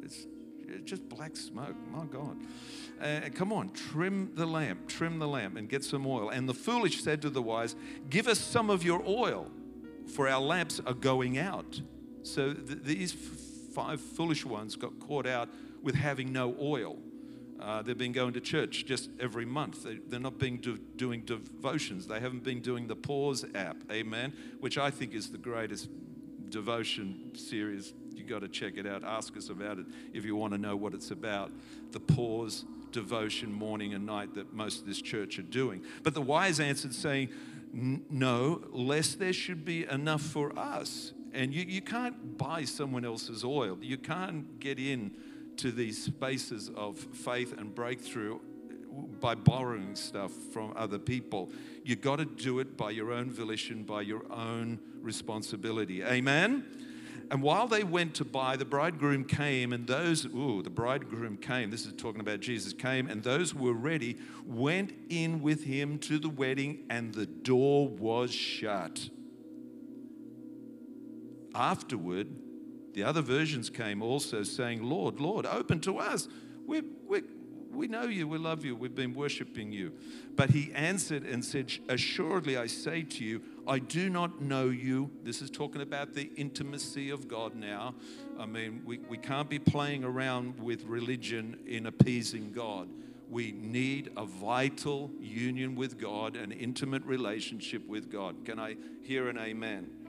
It's, 0.02 0.26
it's 0.69 0.88
just 0.88 1.09
black 1.09 1.37
smoke. 1.37 1.76
My 1.90 2.05
God. 2.05 2.38
Uh, 3.00 3.28
come 3.35 3.52
on, 3.52 3.71
trim 3.71 4.31
the 4.35 4.47
lamp, 4.47 4.88
trim 4.88 5.19
the 5.19 5.28
lamp, 5.28 5.57
and 5.57 5.69
get 5.69 5.85
some 5.85 6.07
oil. 6.07 6.31
And 6.31 6.49
the 6.49 6.55
foolish 6.55 7.02
said 7.02 7.23
to 7.23 7.31
the 7.31 7.43
wise, 7.43 7.76
Give 8.09 8.26
us 8.26 8.38
some 8.38 8.71
of 8.71 8.85
your 8.85 9.02
oil, 9.07 9.50
for 10.14 10.28
our 10.28 10.40
lamps 10.40 10.81
are 10.87 10.95
going 10.95 11.38
out. 11.38 11.81
So 12.23 12.55
th- 12.55 12.81
these 12.83 13.12
f- 13.12 13.75
five 13.75 14.00
foolish 14.00 14.45
ones 14.45 14.76
got 14.76 14.99
caught 14.99 15.26
out 15.26 15.49
with 15.83 15.95
having 15.95 16.33
no 16.33 16.57
oil. 16.61 16.99
Uh, 17.60 17.82
they've 17.82 17.96
been 17.96 18.12
going 18.12 18.34
to 18.34 18.40
church 18.40 18.84
just 18.84 19.10
every 19.18 19.46
month. 19.46 19.84
They, 19.84 20.16
are 20.16 20.20
not 20.20 20.38
being 20.38 20.58
do, 20.58 20.78
doing 20.96 21.22
devotions. 21.22 22.06
They 22.06 22.20
haven't 22.20 22.44
been 22.44 22.60
doing 22.60 22.86
the 22.86 22.96
Pause 22.96 23.46
app, 23.54 23.76
amen, 23.90 24.34
which 24.60 24.76
I 24.76 24.90
think 24.90 25.14
is 25.14 25.30
the 25.30 25.38
greatest 25.38 25.88
devotion 26.50 27.32
series. 27.34 27.94
You 28.14 28.25
got 28.25 28.40
to 28.40 28.48
check 28.48 28.76
it 28.76 28.86
out. 28.86 29.04
Ask 29.04 29.36
us 29.36 29.48
about 29.48 29.78
it 29.78 29.86
if 30.12 30.25
you 30.25 30.36
want 30.36 30.52
to 30.52 30.58
know 30.58 30.76
what 30.76 30.94
it's 30.94 31.10
about. 31.10 31.50
The 31.92 32.00
Pause 32.00 32.64
devotion 32.92 33.52
morning 33.52 33.94
and 33.94 34.06
night 34.06 34.34
that 34.34 34.52
most 34.52 34.80
of 34.80 34.86
this 34.86 35.00
church 35.00 35.38
are 35.38 35.42
doing. 35.42 35.82
But 36.02 36.14
the 36.14 36.22
wise 36.22 36.60
answered, 36.60 36.94
saying, 36.94 37.30
No, 37.72 38.62
lest 38.70 39.18
there 39.18 39.32
should 39.32 39.64
be 39.64 39.86
enough 39.86 40.22
for 40.22 40.56
us. 40.58 41.12
And 41.32 41.52
you, 41.52 41.64
you 41.66 41.82
can't 41.82 42.38
buy 42.38 42.64
someone 42.64 43.04
else's 43.04 43.44
oil. 43.44 43.78
You 43.80 43.98
can't 43.98 44.58
get 44.58 44.78
in 44.78 45.12
to 45.58 45.72
these 45.72 46.02
spaces 46.02 46.70
of 46.76 46.98
faith 46.98 47.54
and 47.58 47.75
breakthrough 47.75 48.38
by 49.20 49.34
borrowing 49.34 49.94
stuff 49.94 50.32
from 50.52 50.72
other 50.76 50.98
people. 50.98 51.50
You 51.84 51.96
got 51.96 52.16
to 52.16 52.25
do 52.25 52.60
it 52.60 52.76
by 52.76 52.90
your 52.90 53.12
own 53.12 53.30
volition, 53.30 53.82
by 53.84 54.02
your 54.02 54.22
own 54.32 54.78
responsibility. 55.00 56.02
Amen. 56.02 56.64
And 57.30 57.42
while 57.42 57.66
they 57.66 57.82
went 57.82 58.14
to 58.16 58.25
buy, 58.25 58.56
the 58.56 58.64
bridegroom 58.64 59.25
came, 59.25 59.72
and 59.72 59.86
those, 59.86 60.25
ooh, 60.26 60.62
the 60.62 60.70
bridegroom 60.70 61.38
came. 61.38 61.70
This 61.70 61.84
is 61.84 61.92
talking 61.92 62.20
about 62.20 62.40
Jesus 62.40 62.72
came, 62.72 63.08
and 63.08 63.22
those 63.22 63.50
who 63.50 63.64
were 63.64 63.72
ready 63.72 64.16
went 64.46 64.92
in 65.08 65.42
with 65.42 65.64
him 65.64 65.98
to 66.00 66.18
the 66.18 66.28
wedding, 66.28 66.84
and 66.88 67.12
the 67.12 67.26
door 67.26 67.88
was 67.88 68.32
shut. 68.32 69.08
Afterward, 71.52 72.28
the 72.97 73.05
other 73.05 73.21
versions 73.21 73.69
came 73.69 74.03
also 74.03 74.43
saying, 74.43 74.83
Lord, 74.83 75.21
Lord, 75.21 75.45
open 75.45 75.81
to 75.81 75.99
us. 75.99 76.29
we 76.67 76.81
we 77.07 77.23
we 77.71 77.88
know 77.88 78.05
you, 78.05 78.26
we 78.26 78.38
love 78.38 78.65
you, 78.65 78.75
we've 78.75 78.95
been 78.95 79.12
worshiping 79.12 79.71
you. 79.71 79.93
But 80.35 80.49
he 80.49 80.73
answered 80.73 81.25
and 81.25 81.45
said, 81.45 81.71
Assuredly, 81.91 82.57
I 82.57 82.69
say 82.69 83.03
to 83.03 83.23
you, 83.23 83.43
I 83.69 83.81
do 83.81 84.09
not 84.09 84.41
know 84.41 84.71
you. 84.71 85.11
This 85.23 85.43
is 85.43 85.50
talking 85.50 85.83
about 85.83 86.15
the 86.15 86.31
intimacy 86.37 87.11
of 87.11 87.29
God 87.29 87.55
now. 87.55 87.95
I 88.38 88.47
mean, 88.47 88.81
we, 88.87 88.97
we 88.97 89.19
can't 89.19 89.50
be 89.50 89.59
playing 89.59 90.03
around 90.03 90.59
with 90.59 90.85
religion 90.85 91.59
in 91.67 91.85
appeasing 91.85 92.50
God. 92.53 92.88
We 93.29 93.53
need 93.53 94.11
a 94.17 94.25
vital 94.25 95.11
union 95.21 95.76
with 95.76 96.00
God, 96.00 96.35
an 96.35 96.50
intimate 96.50 97.05
relationship 97.05 97.87
with 97.87 98.11
God. 98.11 98.47
Can 98.47 98.59
I 98.59 98.76
hear 99.03 99.29
an 99.29 99.37
amen? 99.37 100.05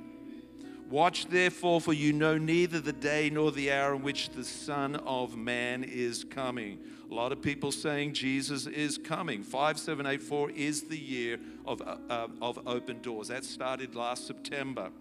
Watch 0.89 1.25
therefore, 1.25 1.81
for 1.81 1.91
you 1.91 2.13
know 2.13 2.37
neither 2.37 2.79
the 2.79 2.93
day 2.93 3.29
nor 3.29 3.51
the 3.51 3.73
hour 3.73 3.93
in 3.93 4.03
which 4.03 4.29
the 4.29 4.45
Son 4.45 4.95
of 4.95 5.35
Man 5.35 5.83
is 5.83 6.23
coming. 6.23 6.79
A 7.11 7.13
lot 7.13 7.33
of 7.33 7.41
people 7.41 7.73
saying 7.73 8.13
Jesus 8.13 8.67
is 8.67 8.97
coming. 8.97 9.43
5784 9.43 10.51
is 10.51 10.83
the 10.83 10.97
year 10.97 11.39
of, 11.65 11.81
uh, 11.81 11.97
uh, 12.09 12.27
of 12.41 12.65
open 12.65 13.01
doors. 13.01 13.27
That 13.27 13.43
started 13.43 13.95
last 13.95 14.27
September. 14.27 14.91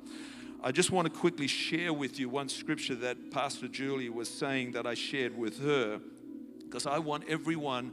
I 0.60 0.72
just 0.72 0.90
want 0.90 1.06
to 1.06 1.20
quickly 1.20 1.46
share 1.46 1.92
with 1.92 2.18
you 2.18 2.28
one 2.28 2.48
scripture 2.48 2.96
that 2.96 3.30
Pastor 3.30 3.68
Julie 3.68 4.08
was 4.08 4.28
saying 4.28 4.72
that 4.72 4.88
I 4.88 4.94
shared 4.94 5.38
with 5.38 5.60
her, 5.62 6.00
because 6.64 6.86
I 6.86 6.98
want 6.98 7.28
everyone 7.28 7.92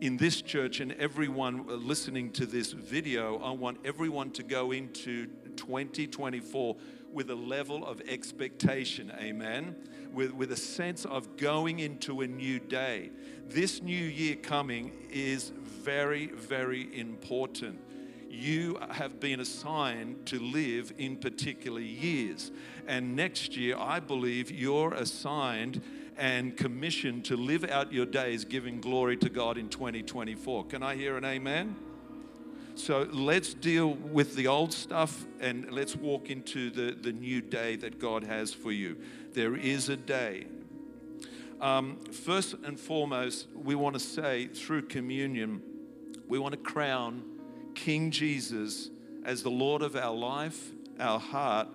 in 0.00 0.16
this 0.16 0.40
church 0.40 0.80
and 0.80 0.92
everyone 0.92 1.66
listening 1.66 2.30
to 2.32 2.46
this 2.46 2.72
video, 2.72 3.38
I 3.38 3.50
want 3.50 3.78
everyone 3.84 4.30
to 4.32 4.42
go 4.42 4.72
into 4.72 5.26
2024 5.56 6.76
with 7.16 7.30
a 7.30 7.34
level 7.34 7.82
of 7.86 8.02
expectation, 8.02 9.10
amen, 9.18 9.74
with, 10.12 10.34
with 10.34 10.52
a 10.52 10.56
sense 10.56 11.06
of 11.06 11.38
going 11.38 11.78
into 11.78 12.20
a 12.20 12.26
new 12.26 12.58
day. 12.58 13.10
This 13.48 13.80
new 13.80 13.96
year 13.96 14.36
coming 14.36 14.92
is 15.08 15.48
very, 15.48 16.26
very 16.26 16.94
important. 16.94 17.80
You 18.28 18.78
have 18.90 19.18
been 19.18 19.40
assigned 19.40 20.26
to 20.26 20.38
live 20.38 20.92
in 20.98 21.16
particular 21.16 21.80
years. 21.80 22.50
And 22.86 23.16
next 23.16 23.56
year, 23.56 23.78
I 23.78 23.98
believe 23.98 24.50
you're 24.50 24.92
assigned 24.92 25.80
and 26.18 26.54
commissioned 26.54 27.24
to 27.26 27.36
live 27.38 27.64
out 27.64 27.94
your 27.94 28.04
days 28.04 28.44
giving 28.44 28.78
glory 28.78 29.16
to 29.16 29.30
God 29.30 29.56
in 29.56 29.70
2024. 29.70 30.66
Can 30.66 30.82
I 30.82 30.96
hear 30.96 31.16
an 31.16 31.24
amen? 31.24 31.76
So 32.76 33.08
let's 33.10 33.54
deal 33.54 33.94
with 33.94 34.36
the 34.36 34.48
old 34.48 34.70
stuff 34.70 35.24
and 35.40 35.72
let's 35.72 35.96
walk 35.96 36.28
into 36.28 36.68
the, 36.68 36.92
the 36.92 37.10
new 37.10 37.40
day 37.40 37.74
that 37.76 37.98
God 37.98 38.22
has 38.24 38.52
for 38.52 38.70
you. 38.70 38.98
There 39.32 39.56
is 39.56 39.88
a 39.88 39.96
day. 39.96 40.46
Um, 41.58 41.96
first 42.12 42.54
and 42.64 42.78
foremost, 42.78 43.48
we 43.54 43.74
want 43.74 43.94
to 43.94 44.00
say 44.00 44.48
through 44.48 44.88
communion, 44.88 45.62
we 46.28 46.38
want 46.38 46.52
to 46.52 46.58
crown 46.58 47.24
King 47.74 48.10
Jesus 48.10 48.90
as 49.24 49.42
the 49.42 49.50
Lord 49.50 49.80
of 49.80 49.96
our 49.96 50.14
life, 50.14 50.70
our 51.00 51.18
heart, 51.18 51.68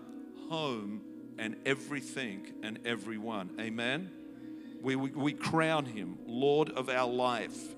home, 0.50 1.02
and 1.40 1.56
everything 1.66 2.54
and 2.62 2.78
everyone. 2.86 3.50
Amen? 3.60 4.12
We, 4.84 4.96
we, 4.96 5.10
we 5.10 5.34
crown 5.34 5.86
him 5.86 6.20
Lord 6.28 6.70
of 6.70 6.90
our 6.90 7.10
life. 7.10 7.76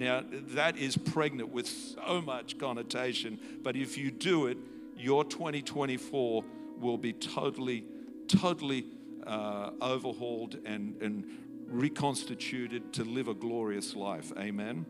Now, 0.00 0.24
that 0.54 0.78
is 0.78 0.96
pregnant 0.96 1.50
with 1.50 1.68
so 1.68 2.22
much 2.22 2.56
connotation, 2.56 3.38
but 3.62 3.76
if 3.76 3.98
you 3.98 4.10
do 4.10 4.46
it, 4.46 4.56
your 4.96 5.24
2024 5.24 6.42
will 6.80 6.96
be 6.96 7.12
totally, 7.12 7.84
totally 8.26 8.86
uh, 9.26 9.72
overhauled 9.82 10.56
and, 10.64 10.96
and 11.02 11.26
reconstituted 11.66 12.94
to 12.94 13.04
live 13.04 13.28
a 13.28 13.34
glorious 13.34 13.94
life. 13.94 14.32
Amen. 14.38 14.86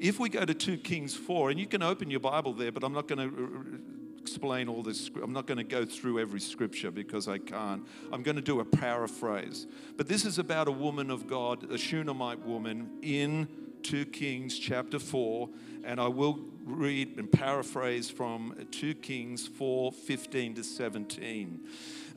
If 0.00 0.18
we 0.18 0.28
go 0.28 0.44
to 0.44 0.54
2 0.54 0.78
Kings 0.78 1.14
4, 1.14 1.50
and 1.50 1.60
you 1.60 1.66
can 1.68 1.84
open 1.84 2.10
your 2.10 2.18
Bible 2.18 2.54
there, 2.54 2.72
but 2.72 2.82
I'm 2.82 2.92
not 2.92 3.06
going 3.06 3.30
to 3.30 3.80
explain 4.20 4.68
all 4.68 4.82
this. 4.82 5.08
I'm 5.22 5.32
not 5.32 5.46
going 5.46 5.58
to 5.58 5.64
go 5.64 5.84
through 5.84 6.18
every 6.18 6.40
scripture 6.40 6.90
because 6.90 7.28
I 7.28 7.38
can't. 7.38 7.86
I'm 8.12 8.24
going 8.24 8.36
to 8.36 8.42
do 8.42 8.58
a 8.58 8.64
paraphrase. 8.64 9.68
But 9.96 10.08
this 10.08 10.24
is 10.24 10.40
about 10.40 10.66
a 10.66 10.72
woman 10.72 11.12
of 11.12 11.28
God, 11.28 11.70
a 11.70 11.78
Shunammite 11.78 12.44
woman 12.44 12.90
in 13.02 13.46
2 13.82 14.06
Kings 14.06 14.58
chapter 14.58 14.98
4. 14.98 15.48
And 15.84 16.00
I 16.00 16.08
will 16.08 16.40
read 16.64 17.16
and 17.16 17.30
paraphrase 17.30 18.10
from 18.10 18.54
2 18.70 18.94
Kings 18.94 19.46
4 19.46 19.92
15 19.92 20.54
to 20.54 20.64
17. 20.64 21.60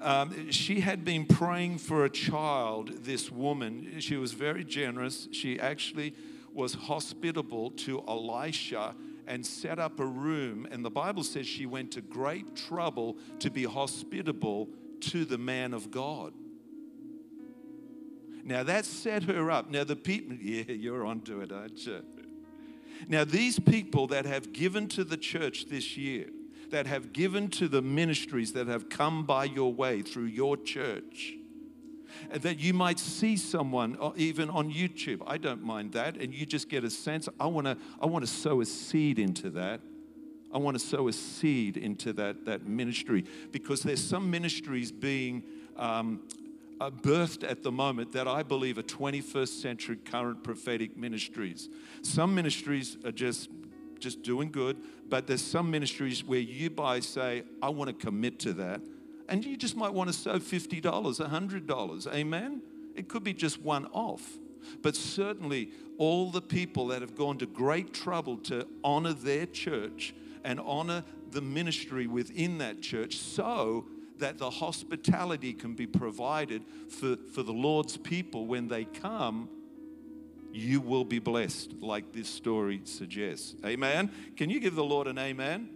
Um, 0.02 0.52
she 0.52 0.82
had 0.82 1.06
been 1.06 1.26
praying 1.26 1.78
for 1.78 2.06
a 2.06 2.10
child, 2.10 3.04
this 3.04 3.32
woman. 3.32 4.00
She 4.00 4.18
was 4.18 4.34
very 4.34 4.64
generous. 4.64 5.28
She 5.32 5.60
actually 5.60 6.16
was 6.54 6.74
hospitable 6.74 7.72
to 7.72 8.04
Elisha 8.08 8.96
and 9.28 9.46
set 9.46 9.80
up 9.80 10.00
a 10.00 10.06
room. 10.06 10.68
And 10.72 10.84
the 10.84 10.90
Bible 10.90 11.24
says 11.24 11.48
she 11.48 11.66
went 11.66 11.92
to 11.92 12.02
great 12.02 12.56
trouble 12.56 13.18
to 13.40 13.50
be 13.50 13.64
hospitable 13.64 14.70
to 15.02 15.24
the 15.24 15.38
man 15.38 15.74
of 15.74 15.92
God. 15.92 16.34
Now 18.44 18.64
that 18.64 18.86
set 18.86 19.24
her 19.24 19.52
up. 19.52 19.70
Now 19.70 19.84
the 19.84 19.96
people, 19.96 20.36
yeah, 20.42 20.64
you're 20.68 21.06
onto 21.06 21.42
it, 21.42 21.52
aren't 21.52 21.86
you? 21.86 22.04
Now 23.08 23.24
these 23.24 23.60
people 23.60 24.08
that 24.08 24.26
have 24.26 24.54
given 24.54 24.88
to 24.90 25.04
the 25.04 25.18
church 25.18 25.68
this 25.68 25.98
year, 25.98 26.28
that 26.70 26.88
have 26.88 27.14
given 27.14 27.50
to 27.50 27.68
the 27.68 27.82
ministries 27.82 28.54
that 28.54 28.68
have 28.68 28.90
come 28.90 29.26
by 29.26 29.46
your 29.46 29.74
way 29.74 30.02
through 30.02 30.26
your 30.26 30.56
church, 30.56 31.34
that 32.32 32.60
you 32.60 32.74
might 32.74 33.00
see 33.00 33.38
someone 33.38 33.98
uh, 34.00 34.12
even 34.16 34.50
on 34.50 34.72
YouTube. 34.72 35.22
I 35.26 35.38
don't 35.38 35.64
mind 35.64 35.94
that, 35.94 36.18
and 36.18 36.34
you 36.34 36.46
just 36.46 36.70
get 36.70 36.84
a 36.84 36.90
sense. 36.90 37.28
I 37.40 37.48
want 37.48 37.68
to. 37.68 37.78
I 38.00 38.06
want 38.06 38.26
to 38.26 38.32
sow 38.32 38.62
a 38.62 38.66
seed 38.66 39.20
into 39.20 39.50
that. 39.52 39.82
I 40.54 40.58
want 40.58 40.80
to 40.80 40.86
sow 40.86 41.08
a 41.08 41.14
seed 41.14 41.78
into 41.78 42.14
that 42.14 42.46
that 42.46 42.68
ministry 42.68 43.26
because 43.52 43.82
there's 43.82 44.04
some 44.04 44.30
ministries 44.30 44.92
being. 44.92 45.44
Um, 45.78 46.22
uh, 46.82 46.90
birthed 46.90 47.50
at 47.50 47.62
the 47.62 47.72
moment 47.72 48.12
that 48.12 48.28
I 48.28 48.42
believe 48.42 48.80
are 48.80 48.84
21st 48.84 49.62
century 49.62 49.98
current 49.98 50.44
prophetic 50.44 50.98
ministries. 50.98 51.70
Some 52.02 52.34
ministries 52.34 52.98
are 53.06 53.12
just 53.12 53.50
just 54.00 54.24
doing 54.24 54.50
good, 54.50 54.78
but 55.08 55.28
there's 55.28 55.44
some 55.44 55.70
ministries 55.70 56.24
where 56.24 56.40
you 56.40 56.72
by 56.72 57.00
say, 57.00 57.44
I 57.62 57.70
want 57.70 57.90
to 57.90 57.94
commit 57.94 58.40
to 58.40 58.54
that 58.54 58.82
and 59.30 59.46
you 59.46 59.56
just 59.56 59.78
might 59.78 59.94
want 59.94 60.10
to 60.10 60.14
sow 60.14 60.40
$50, 60.40 60.82
$100. 60.82 62.14
Amen? 62.14 62.62
It 62.96 63.08
could 63.08 63.24
be 63.24 63.34
just 63.34 63.62
one 63.62 63.86
off. 63.94 64.40
But 64.82 64.96
certainly, 64.96 65.70
all 66.00 66.32
the 66.32 66.42
people 66.42 66.88
that 66.88 67.02
have 67.02 67.16
gone 67.16 67.38
to 67.38 67.46
great 67.46 67.94
trouble 67.94 68.38
to 68.38 68.68
honor 68.84 69.14
their 69.14 69.46
church 69.46 70.16
and 70.44 70.60
honor 70.60 71.04
the 71.30 71.42
ministry 71.42 72.08
within 72.08 72.58
that 72.58 72.82
church 72.82 73.18
so 73.18 73.86
that 74.22 74.38
the 74.38 74.50
hospitality 74.50 75.54
can 75.54 75.74
be 75.74 75.86
provided 75.86 76.64
for, 76.90 77.18
for 77.34 77.44
the 77.44 77.52
Lord's 77.52 77.98
people 77.98 78.46
when 78.46 78.68
they 78.68 78.86
come, 78.86 79.50
you 80.54 80.82
will 80.82 81.06
be 81.06 81.20
blessed, 81.20 81.74
like 81.82 82.12
this 82.14 82.30
story 82.30 82.82
suggests. 82.86 83.56
Amen? 83.66 84.12
Can 84.36 84.50
you 84.50 84.60
give 84.60 84.76
the 84.76 84.84
Lord 84.84 85.08
an 85.08 85.18
amen? 85.18 85.70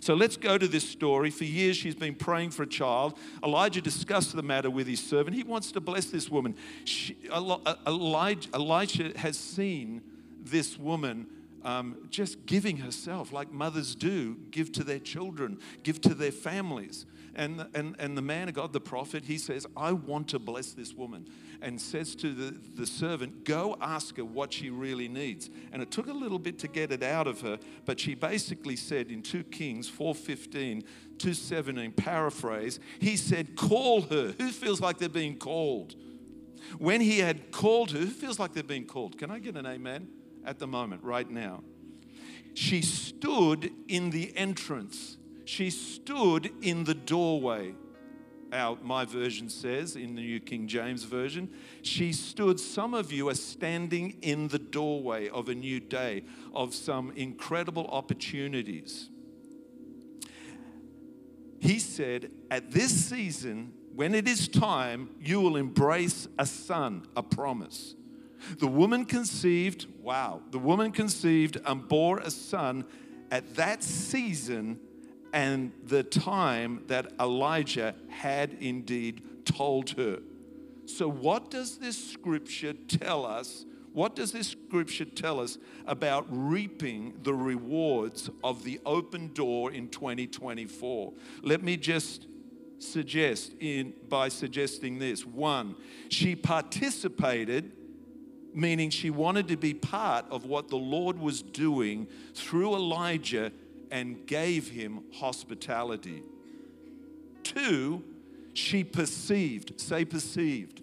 So 0.00 0.14
let's 0.14 0.36
go 0.36 0.58
to 0.58 0.66
this 0.66 0.88
story. 0.88 1.30
For 1.30 1.44
years, 1.44 1.76
she's 1.76 1.94
been 1.94 2.14
praying 2.14 2.50
for 2.50 2.64
a 2.64 2.66
child. 2.66 3.18
Elijah 3.44 3.80
discussed 3.80 4.34
the 4.34 4.42
matter 4.42 4.70
with 4.70 4.86
his 4.86 5.00
servant. 5.00 5.36
He 5.36 5.44
wants 5.44 5.70
to 5.72 5.80
bless 5.80 6.06
this 6.06 6.28
woman. 6.28 6.56
She, 6.84 7.16
Elijah, 7.32 8.48
Elijah 8.54 9.12
has 9.16 9.38
seen 9.38 10.02
this 10.42 10.78
woman 10.78 11.26
um, 11.64 12.08
just 12.10 12.46
giving 12.46 12.78
herself 12.78 13.32
like 13.32 13.52
mothers 13.52 13.94
do 13.94 14.36
give 14.50 14.72
to 14.72 14.84
their 14.84 14.98
children, 14.98 15.58
give 15.82 16.00
to 16.02 16.14
their 16.14 16.32
families. 16.32 17.06
And, 17.34 17.66
and, 17.74 17.96
and 17.98 18.16
the 18.16 18.22
man 18.22 18.48
of 18.48 18.54
God, 18.54 18.72
the 18.72 18.80
prophet, 18.80 19.24
he 19.24 19.38
says, 19.38 19.66
I 19.76 19.92
want 19.92 20.28
to 20.28 20.38
bless 20.38 20.72
this 20.72 20.92
woman. 20.92 21.28
And 21.62 21.80
says 21.80 22.14
to 22.16 22.34
the, 22.34 22.58
the 22.74 22.86
servant, 22.86 23.44
Go 23.44 23.76
ask 23.80 24.16
her 24.16 24.24
what 24.24 24.52
she 24.52 24.68
really 24.68 25.08
needs. 25.08 25.48
And 25.72 25.80
it 25.80 25.90
took 25.90 26.08
a 26.08 26.12
little 26.12 26.38
bit 26.38 26.58
to 26.60 26.68
get 26.68 26.90
it 26.92 27.02
out 27.02 27.26
of 27.26 27.40
her, 27.42 27.58
but 27.86 28.00
she 28.00 28.14
basically 28.14 28.76
said 28.76 29.10
in 29.10 29.22
2 29.22 29.44
Kings 29.44 29.88
4:15, 29.88 30.84
2:17, 31.18 31.96
paraphrase, 31.96 32.80
he 32.98 33.16
said, 33.16 33.56
Call 33.56 34.02
her. 34.02 34.34
Who 34.38 34.50
feels 34.50 34.80
like 34.80 34.98
they're 34.98 35.08
being 35.08 35.36
called? 35.38 35.94
When 36.78 37.00
he 37.00 37.20
had 37.20 37.52
called 37.52 37.92
her, 37.92 37.98
who 37.98 38.06
feels 38.06 38.38
like 38.38 38.52
they're 38.54 38.62
being 38.62 38.86
called? 38.86 39.18
Can 39.18 39.30
I 39.30 39.38
get 39.38 39.56
an 39.56 39.66
amen 39.66 40.08
at 40.44 40.58
the 40.58 40.66
moment, 40.66 41.02
right 41.04 41.28
now? 41.28 41.62
She 42.54 42.82
stood 42.82 43.70
in 43.88 44.10
the 44.10 44.36
entrance 44.36 45.16
she 45.44 45.70
stood 45.70 46.50
in 46.62 46.84
the 46.84 46.94
doorway. 46.94 47.74
Our, 48.52 48.76
my 48.82 49.06
version 49.06 49.48
says 49.48 49.96
in 49.96 50.14
the 50.14 50.20
New 50.20 50.40
King 50.40 50.68
James 50.68 51.04
Version, 51.04 51.50
she 51.80 52.12
stood. 52.12 52.60
Some 52.60 52.92
of 52.92 53.10
you 53.10 53.30
are 53.30 53.34
standing 53.34 54.18
in 54.20 54.48
the 54.48 54.58
doorway 54.58 55.28
of 55.30 55.48
a 55.48 55.54
new 55.54 55.80
day, 55.80 56.24
of 56.54 56.74
some 56.74 57.12
incredible 57.16 57.86
opportunities. 57.86 59.08
He 61.60 61.78
said, 61.78 62.30
At 62.50 62.72
this 62.72 62.92
season, 63.08 63.72
when 63.94 64.14
it 64.14 64.28
is 64.28 64.48
time, 64.48 65.10
you 65.18 65.40
will 65.40 65.56
embrace 65.56 66.28
a 66.38 66.44
son, 66.44 67.06
a 67.16 67.22
promise. 67.22 67.94
The 68.58 68.66
woman 68.66 69.04
conceived, 69.04 69.86
wow, 70.00 70.42
the 70.50 70.58
woman 70.58 70.92
conceived 70.92 71.58
and 71.64 71.86
bore 71.86 72.18
a 72.18 72.30
son 72.30 72.84
at 73.30 73.54
that 73.54 73.82
season 73.82 74.80
and 75.32 75.72
the 75.84 76.02
time 76.02 76.84
that 76.88 77.12
Elijah 77.18 77.94
had 78.08 78.56
indeed 78.60 79.22
told 79.44 79.90
her. 79.90 80.20
So, 80.86 81.08
what 81.08 81.50
does 81.50 81.78
this 81.78 82.12
scripture 82.12 82.74
tell 82.74 83.24
us? 83.24 83.64
What 83.92 84.16
does 84.16 84.32
this 84.32 84.48
scripture 84.48 85.04
tell 85.04 85.38
us 85.38 85.58
about 85.86 86.26
reaping 86.30 87.18
the 87.22 87.34
rewards 87.34 88.30
of 88.42 88.64
the 88.64 88.80
open 88.86 89.32
door 89.34 89.70
in 89.70 89.88
2024? 89.88 91.12
Let 91.42 91.62
me 91.62 91.76
just 91.76 92.26
suggest 92.78 93.52
in 93.60 93.92
by 94.08 94.28
suggesting 94.28 94.98
this. 94.98 95.26
One, 95.26 95.76
she 96.08 96.34
participated 96.34 97.72
meaning 98.54 98.90
she 98.90 99.10
wanted 99.10 99.48
to 99.48 99.56
be 99.56 99.74
part 99.74 100.26
of 100.30 100.44
what 100.44 100.68
the 100.68 100.76
Lord 100.76 101.18
was 101.18 101.42
doing 101.42 102.06
through 102.34 102.74
Elijah 102.74 103.52
and 103.92 104.26
gave 104.26 104.70
him 104.70 105.04
hospitality. 105.12 106.22
Two, 107.44 108.02
she 108.54 108.82
perceived, 108.82 109.78
say 109.78 110.04
perceived. 110.04 110.82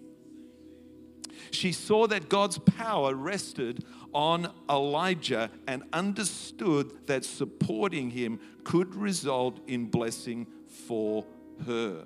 She 1.50 1.72
saw 1.72 2.06
that 2.06 2.28
God's 2.28 2.58
power 2.58 3.14
rested 3.14 3.84
on 4.14 4.52
Elijah 4.68 5.50
and 5.66 5.82
understood 5.92 7.06
that 7.06 7.24
supporting 7.24 8.10
him 8.10 8.38
could 8.62 8.94
result 8.94 9.58
in 9.66 9.86
blessing 9.86 10.46
for 10.68 11.26
her. 11.66 12.04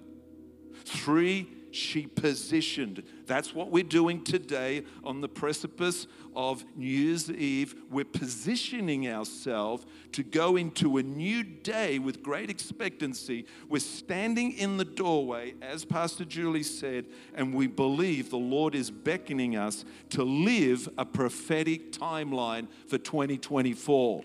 Three, 0.85 1.49
she 1.75 2.07
positioned. 2.07 3.03
That's 3.27 3.55
what 3.55 3.71
we're 3.71 3.83
doing 3.83 4.23
today 4.23 4.85
on 5.03 5.21
the 5.21 5.29
precipice 5.29 6.07
of 6.37 6.65
New 6.77 6.87
Year's 6.87 7.31
Eve. 7.31 7.75
We're 7.91 8.05
positioning 8.05 9.09
ourselves 9.09 9.87
to 10.13 10.23
go 10.23 10.57
into 10.57 10.99
a 10.99 11.03
new 11.03 11.43
day 11.43 11.99
with 11.99 12.23
great 12.23 12.51
expectancy. 12.51 13.47
We're 13.69 13.81
standing 13.81 14.53
in 14.53 14.77
the 14.77 14.85
doorway, 14.85 15.55
as 15.63 15.85
Pastor 15.85 16.25
Julie 16.25 16.63
said, 16.63 17.07
and 17.35 17.55
we 17.55 17.67
believe 17.67 18.31
the 18.31 18.37
Lord 18.37 18.75
is 18.75 18.91
beckoning 18.91 19.57
us 19.57 19.85
to 20.11 20.23
live 20.23 20.89
a 20.97 21.05
prophetic 21.05 21.93
timeline 21.93 22.69
for 22.87 22.99
2024. 22.99 24.25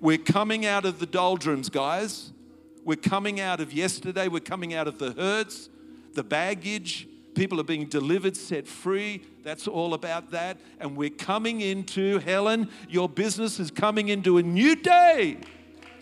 We're 0.00 0.18
coming 0.18 0.66
out 0.66 0.84
of 0.84 0.98
the 0.98 1.06
doldrums, 1.06 1.68
guys. 1.68 2.32
We're 2.84 2.96
coming 2.96 3.40
out 3.40 3.60
of 3.60 3.72
yesterday. 3.72 4.26
We're 4.26 4.40
coming 4.40 4.74
out 4.74 4.88
of 4.88 4.98
the 4.98 5.12
hurts 5.12 5.68
the 6.14 6.24
baggage. 6.24 7.08
People 7.34 7.58
are 7.60 7.64
being 7.64 7.86
delivered, 7.86 8.36
set 8.36 8.66
free. 8.66 9.22
That's 9.42 9.66
all 9.66 9.94
about 9.94 10.30
that. 10.32 10.58
And 10.80 10.96
we're 10.96 11.10
coming 11.10 11.60
into, 11.60 12.18
Helen, 12.18 12.68
your 12.88 13.08
business 13.08 13.58
is 13.58 13.70
coming 13.70 14.08
into 14.08 14.38
a 14.38 14.42
new 14.42 14.76
day 14.76 15.38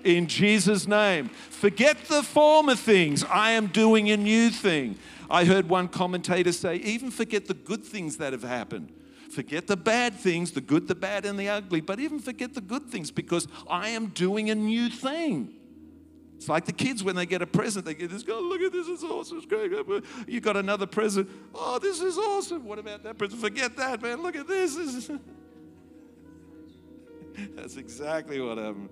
in 0.04 0.26
Jesus' 0.26 0.86
name. 0.86 1.28
Forget 1.28 2.04
the 2.04 2.22
former 2.22 2.74
things. 2.74 3.24
I 3.24 3.52
am 3.52 3.68
doing 3.68 4.10
a 4.10 4.16
new 4.16 4.50
thing. 4.50 4.96
I 5.28 5.44
heard 5.44 5.68
one 5.68 5.88
commentator 5.88 6.52
say, 6.52 6.76
even 6.76 7.10
forget 7.10 7.46
the 7.46 7.54
good 7.54 7.84
things 7.84 8.16
that 8.16 8.32
have 8.32 8.42
happened. 8.42 8.92
Forget 9.30 9.68
the 9.68 9.76
bad 9.76 10.14
things, 10.14 10.50
the 10.50 10.60
good, 10.60 10.88
the 10.88 10.96
bad, 10.96 11.24
and 11.24 11.38
the 11.38 11.48
ugly, 11.48 11.80
but 11.80 12.00
even 12.00 12.18
forget 12.18 12.54
the 12.54 12.60
good 12.60 12.86
things 12.86 13.12
because 13.12 13.46
I 13.68 13.90
am 13.90 14.06
doing 14.06 14.50
a 14.50 14.56
new 14.56 14.88
thing. 14.88 15.54
It's 16.40 16.48
like 16.48 16.64
the 16.64 16.72
kids 16.72 17.04
when 17.04 17.16
they 17.16 17.26
get 17.26 17.42
a 17.42 17.46
present, 17.46 17.84
they 17.84 17.92
get 17.92 18.08
this, 18.08 18.22
go, 18.22 18.40
look 18.40 18.62
at 18.62 18.72
this, 18.72 18.88
it's 18.88 19.04
awesome, 19.04 19.36
it's 19.36 19.46
great. 19.46 19.70
You 20.26 20.40
got 20.40 20.56
another 20.56 20.86
present, 20.86 21.28
oh, 21.54 21.78
this 21.78 22.00
is 22.00 22.16
awesome. 22.16 22.64
What 22.64 22.78
about 22.78 23.02
that 23.02 23.18
present? 23.18 23.42
Forget 23.42 23.76
that, 23.76 24.00
man, 24.00 24.22
look 24.22 24.34
at 24.34 24.48
this. 24.48 25.10
That's 27.54 27.76
exactly 27.76 28.40
what 28.40 28.56
happened. 28.56 28.88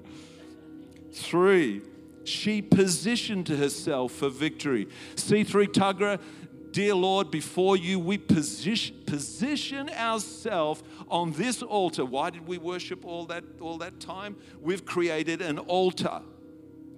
Three, 1.11 1.81
She 2.25 2.61
positioned 2.61 3.49
herself 3.49 4.13
for 4.13 4.29
victory. 4.29 4.87
C3 5.15 5.69
Tuggerah, 5.69 6.21
dear 6.73 6.95
Lord, 6.95 7.31
before 7.31 7.79
you, 7.79 7.99
we 7.99 8.19
position, 8.19 8.95
position 9.07 9.89
ourselves 9.89 10.83
on 11.09 11.33
this 11.33 11.63
altar. 11.63 12.05
Why 12.05 12.29
did 12.29 12.47
we 12.47 12.59
worship 12.59 13.07
all 13.07 13.25
that, 13.25 13.45
all 13.59 13.79
that 13.79 14.01
time? 14.01 14.37
We've 14.61 14.85
created 14.85 15.41
an 15.41 15.59
altar 15.61 16.21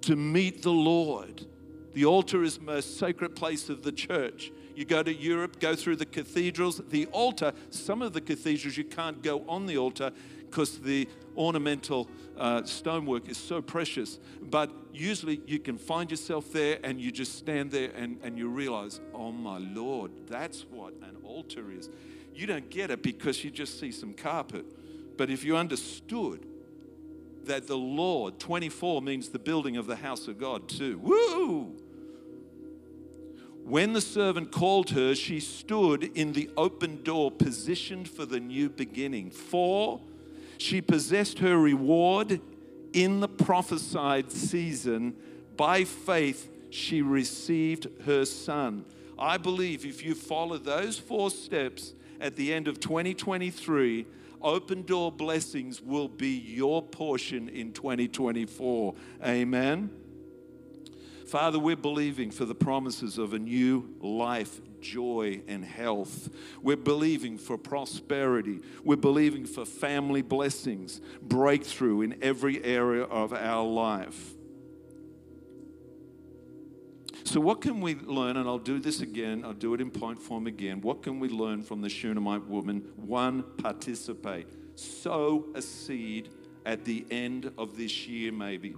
to 0.01 0.15
meet 0.15 0.61
the 0.61 0.71
Lord. 0.71 1.45
The 1.93 2.05
altar 2.05 2.43
is 2.43 2.57
the 2.57 2.63
most 2.63 2.97
sacred 2.97 3.35
place 3.35 3.69
of 3.69 3.83
the 3.83 3.91
church. 3.91 4.51
You 4.75 4.85
go 4.85 5.03
to 5.03 5.13
Europe, 5.13 5.59
go 5.59 5.75
through 5.75 5.97
the 5.97 6.05
cathedrals. 6.05 6.81
The 6.89 7.05
altar, 7.07 7.53
some 7.69 8.01
of 8.01 8.13
the 8.13 8.21
cathedrals, 8.21 8.77
you 8.77 8.85
can't 8.85 9.21
go 9.21 9.43
on 9.47 9.65
the 9.65 9.77
altar 9.77 10.11
because 10.49 10.79
the 10.79 11.07
ornamental 11.37 12.09
uh, 12.37 12.63
stonework 12.63 13.29
is 13.29 13.37
so 13.37 13.61
precious. 13.61 14.19
But 14.41 14.71
usually 14.93 15.41
you 15.45 15.59
can 15.59 15.77
find 15.77 16.09
yourself 16.09 16.51
there 16.51 16.79
and 16.83 16.99
you 16.99 17.11
just 17.11 17.37
stand 17.37 17.71
there 17.71 17.91
and, 17.95 18.19
and 18.23 18.37
you 18.37 18.47
realize, 18.49 19.01
oh 19.13 19.31
my 19.31 19.57
Lord, 19.57 20.11
that's 20.27 20.65
what 20.69 20.93
an 21.03 21.17
altar 21.23 21.71
is. 21.71 21.89
You 22.33 22.47
don't 22.47 22.69
get 22.69 22.91
it 22.91 23.03
because 23.03 23.43
you 23.43 23.51
just 23.51 23.79
see 23.79 23.91
some 23.91 24.13
carpet. 24.13 24.65
But 25.17 25.29
if 25.29 25.43
you 25.43 25.57
understood 25.57 26.45
that 27.45 27.67
the 27.67 27.77
Lord, 27.77 28.39
24 28.39 29.01
means 29.01 29.29
the 29.29 29.39
building 29.39 29.77
of 29.77 29.87
the 29.87 29.95
house 29.95 30.27
of 30.27 30.37
God 30.37 30.69
too. 30.69 30.99
Woo! 30.99 31.75
When 33.63 33.93
the 33.93 34.01
servant 34.01 34.51
called 34.51 34.89
her, 34.91 35.15
she 35.15 35.39
stood 35.39 36.03
in 36.15 36.33
the 36.33 36.49
open 36.57 37.03
door, 37.03 37.31
positioned 37.31 38.09
for 38.09 38.25
the 38.25 38.39
new 38.39 38.69
beginning. 38.69 39.31
For 39.31 40.01
she 40.57 40.81
possessed 40.81 41.39
her 41.39 41.57
reward 41.57 42.41
in 42.93 43.19
the 43.19 43.27
prophesied 43.27 44.31
season. 44.31 45.15
By 45.55 45.83
faith, 45.83 46.49
she 46.69 47.01
received 47.01 47.87
her 48.05 48.25
son. 48.25 48.85
I 49.17 49.37
believe 49.37 49.85
if 49.85 50.03
you 50.03 50.15
follow 50.15 50.57
those 50.57 50.97
four 50.97 51.29
steps 51.29 51.93
at 52.19 52.35
the 52.35 52.53
end 52.53 52.67
of 52.67 52.79
2023, 52.79 54.05
open 54.43 54.83
door 54.83 55.11
blessings 55.11 55.81
will 55.81 56.07
be 56.07 56.37
your 56.37 56.81
portion 56.81 57.49
in 57.49 57.73
2024. 57.73 58.95
Amen. 59.25 59.89
Father, 61.31 61.57
we're 61.59 61.77
believing 61.77 62.29
for 62.29 62.43
the 62.43 62.53
promises 62.53 63.17
of 63.17 63.33
a 63.33 63.39
new 63.39 63.95
life, 64.01 64.59
joy, 64.81 65.41
and 65.47 65.63
health. 65.63 66.29
We're 66.61 66.75
believing 66.75 67.37
for 67.37 67.57
prosperity. 67.57 68.59
We're 68.83 68.97
believing 68.97 69.45
for 69.45 69.63
family 69.63 70.23
blessings, 70.23 70.99
breakthrough 71.21 72.01
in 72.01 72.17
every 72.21 72.61
area 72.65 73.03
of 73.03 73.31
our 73.31 73.63
life. 73.65 74.33
So, 77.31 77.39
what 77.39 77.61
can 77.61 77.79
we 77.79 77.95
learn? 77.95 78.35
And 78.35 78.45
I'll 78.45 78.57
do 78.57 78.77
this 78.77 78.99
again, 78.99 79.45
I'll 79.45 79.53
do 79.53 79.73
it 79.73 79.79
in 79.79 79.89
point 79.89 80.21
form 80.21 80.47
again. 80.47 80.81
What 80.81 81.01
can 81.01 81.17
we 81.17 81.29
learn 81.29 81.63
from 81.63 81.79
the 81.79 81.87
Shunammite 81.87 82.45
woman? 82.45 82.91
One, 82.97 83.43
participate. 83.57 84.47
Sow 84.75 85.45
a 85.55 85.61
seed 85.61 86.27
at 86.65 86.83
the 86.83 87.05
end 87.09 87.53
of 87.57 87.77
this 87.77 88.05
year, 88.05 88.33
maybe. 88.33 88.75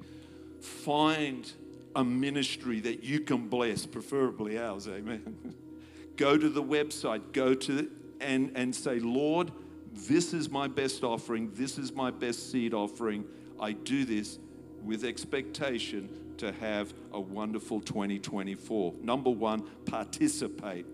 Find 0.62 1.52
a 1.96 2.04
ministry 2.04 2.80
that 2.82 3.04
you 3.04 3.22
can 3.22 3.48
bless, 3.48 3.88
preferably 3.88 4.60
ours, 4.60 4.88
amen. 4.88 5.56
go 6.16 6.38
to 6.38 6.48
the 6.48 6.62
website, 6.62 7.34
go 7.34 7.56
to 7.56 7.90
and, 8.22 8.52
and 8.54 8.76
say, 8.76 9.00
Lord, 9.00 9.52
this 9.94 10.32
is 10.32 10.52
my 10.52 10.68
best 10.68 11.04
offering, 11.04 11.50
this 11.56 11.80
is 11.80 11.92
my 11.92 12.12
best 12.12 12.52
seed 12.52 12.76
offering. 12.76 13.26
I 13.60 13.72
do 13.72 14.06
this 14.06 14.38
with 14.84 15.06
expectation 15.06 16.23
to 16.38 16.52
have 16.54 16.94
a 17.12 17.20
wonderful 17.20 17.80
2024. 17.82 18.94
Number 19.02 19.30
one, 19.30 19.64
participate. 19.86 20.86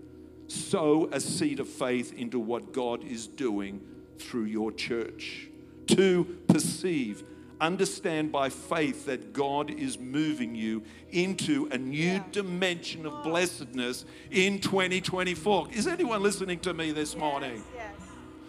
Sow 0.47 1.09
a 1.11 1.19
seed 1.19 1.59
of 1.59 1.67
faith 1.67 2.13
into 2.13 2.39
what 2.39 2.73
God 2.73 3.03
is 3.03 3.27
doing 3.27 3.81
through 4.17 4.45
your 4.45 4.71
church. 4.71 5.47
Two, 5.87 6.37
perceive 6.47 7.23
understand 7.61 8.31
by 8.31 8.49
faith 8.49 9.05
that 9.05 9.33
God 9.33 9.69
is 9.69 9.99
moving 9.99 10.55
you 10.55 10.83
into 11.11 11.67
a 11.71 11.77
new 11.77 12.13
yeah. 12.13 12.23
dimension 12.31 13.05
of 13.05 13.23
blessedness 13.23 14.05
in 14.31 14.59
2024. 14.59 15.69
Is 15.73 15.87
anyone 15.87 16.23
listening 16.23 16.59
to 16.59 16.73
me 16.73 16.91
this 16.91 17.13
yes, 17.13 17.19
morning? 17.19 17.63
Yes. 17.75 17.93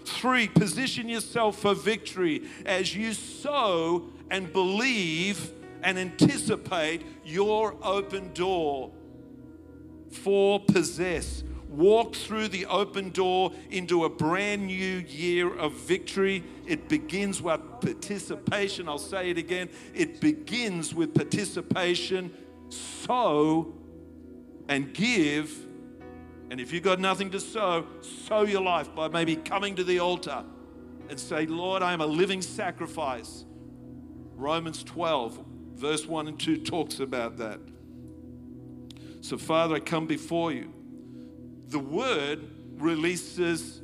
Three, 0.04 0.48
position 0.48 1.08
yourself 1.08 1.58
for 1.58 1.74
victory 1.74 2.48
as 2.64 2.94
you 2.94 3.12
sow 3.12 4.10
and 4.30 4.52
believe 4.52 5.52
and 5.82 5.98
anticipate 5.98 7.04
your 7.24 7.76
open 7.82 8.32
door. 8.32 8.92
For 10.10 10.60
possess 10.60 11.44
walk 11.70 12.16
through 12.16 12.48
the 12.48 12.66
open 12.66 13.10
door 13.10 13.52
into 13.70 14.04
a 14.04 14.08
brand 14.08 14.66
new 14.66 14.98
year 15.08 15.54
of 15.56 15.72
victory. 15.72 16.42
It 16.66 16.88
begins 16.88 17.40
with 17.40 17.60
participation. 17.80 18.88
I'll 18.88 18.98
say 18.98 19.30
it 19.30 19.38
again. 19.38 19.68
It 19.94 20.20
begins 20.20 20.94
with 20.94 21.14
participation. 21.14 22.32
Sow 22.68 23.72
and 24.68 24.92
give. 24.92 25.66
And 26.50 26.60
if 26.60 26.72
you've 26.72 26.82
got 26.82 26.98
nothing 26.98 27.30
to 27.30 27.40
sow, 27.40 27.86
sow 28.00 28.42
your 28.42 28.62
life 28.62 28.92
by 28.94 29.08
maybe 29.08 29.36
coming 29.36 29.76
to 29.76 29.84
the 29.84 30.00
altar 30.00 30.44
and 31.08 31.18
say, 31.18 31.46
Lord, 31.46 31.82
I 31.82 31.92
am 31.92 32.00
a 32.00 32.06
living 32.06 32.42
sacrifice. 32.42 33.44
Romans 34.34 34.82
12, 34.82 35.38
verse 35.80 36.06
1 36.06 36.28
and 36.28 36.38
2 36.38 36.58
talks 36.58 37.00
about 37.00 37.38
that. 37.38 37.58
So, 39.22 39.38
Father, 39.38 39.76
I 39.76 39.80
come 39.80 40.06
before 40.06 40.52
you 40.52 40.72
the 41.68 41.78
word 41.78 42.40
releases 42.76 43.80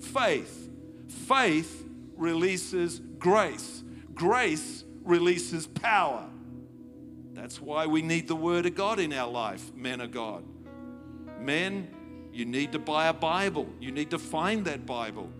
faith. 0.00 0.70
Faith 1.08 1.84
releases 2.16 2.98
grace. 3.18 3.84
Grace 4.14 4.84
releases 5.04 5.66
power. 5.66 6.24
That's 7.34 7.60
why 7.60 7.86
we 7.86 8.00
need 8.02 8.26
the 8.26 8.34
word 8.34 8.66
of 8.66 8.74
God 8.74 8.98
in 8.98 9.12
our 9.12 9.30
life, 9.30 9.74
men 9.74 10.00
of 10.00 10.10
God. 10.10 10.42
Men, 11.38 11.88
you 12.32 12.46
need 12.46 12.72
to 12.72 12.78
buy 12.78 13.08
a 13.08 13.12
Bible. 13.12 13.68
You 13.78 13.92
need 13.92 14.10
to 14.10 14.18
find 14.18 14.64
that 14.64 14.86
Bible. 14.86 15.30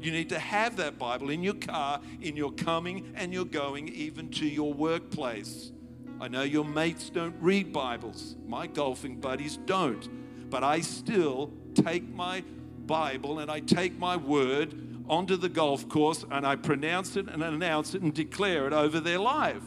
You 0.00 0.12
need 0.12 0.28
to 0.28 0.38
have 0.38 0.76
that 0.76 0.98
Bible 0.98 1.30
in 1.30 1.42
your 1.42 1.54
car, 1.54 2.00
in 2.20 2.36
your 2.36 2.52
coming 2.52 3.12
and 3.16 3.32
your 3.32 3.44
going, 3.44 3.88
even 3.88 4.30
to 4.32 4.46
your 4.46 4.72
workplace. 4.72 5.72
I 6.20 6.28
know 6.28 6.42
your 6.42 6.64
mates 6.64 7.10
don't 7.10 7.34
read 7.40 7.72
Bibles. 7.72 8.36
My 8.46 8.66
golfing 8.66 9.20
buddies 9.20 9.58
don't 9.58 10.08
but 10.50 10.62
I 10.62 10.80
still 10.80 11.52
take 11.74 12.08
my 12.14 12.42
Bible 12.86 13.40
and 13.40 13.50
I 13.50 13.60
take 13.60 13.98
my 13.98 14.16
word 14.16 14.74
onto 15.08 15.36
the 15.36 15.48
golf 15.48 15.88
course 15.88 16.24
and 16.30 16.46
I 16.46 16.56
pronounce 16.56 17.16
it 17.16 17.28
and 17.28 17.42
announce 17.42 17.94
it 17.94 18.02
and 18.02 18.14
declare 18.14 18.66
it 18.66 18.72
over 18.72 19.00
their 19.00 19.18
life. 19.18 19.62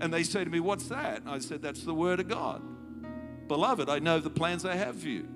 And 0.00 0.12
they 0.12 0.22
say 0.22 0.44
to 0.44 0.50
me, 0.50 0.60
What's 0.60 0.88
that? 0.88 1.22
And 1.22 1.30
I 1.30 1.38
said, 1.38 1.62
That's 1.62 1.82
the 1.82 1.94
word 1.94 2.20
of 2.20 2.28
God. 2.28 2.62
Beloved, 3.48 3.88
I 3.88 3.98
know 3.98 4.20
the 4.20 4.30
plans 4.30 4.64
I 4.64 4.76
have 4.76 5.00
for 5.00 5.08
you. 5.08 5.26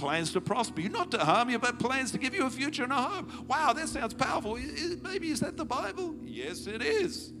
Plans 0.00 0.32
to 0.32 0.40
prosper 0.40 0.80
you, 0.80 0.88
not 0.88 1.10
to 1.10 1.18
harm 1.18 1.50
you, 1.50 1.58
but 1.58 1.78
plans 1.78 2.10
to 2.12 2.18
give 2.18 2.34
you 2.34 2.46
a 2.46 2.50
future 2.50 2.84
and 2.84 2.92
a 2.92 2.96
hope. 2.96 3.30
Wow, 3.46 3.72
that 3.74 3.88
sounds 3.88 4.14
powerful. 4.14 4.58
Maybe 5.02 5.30
is 5.30 5.40
that 5.40 5.56
the 5.56 5.64
Bible? 5.64 6.14
Yes, 6.24 6.66
it 6.66 6.82
is. 6.82 7.32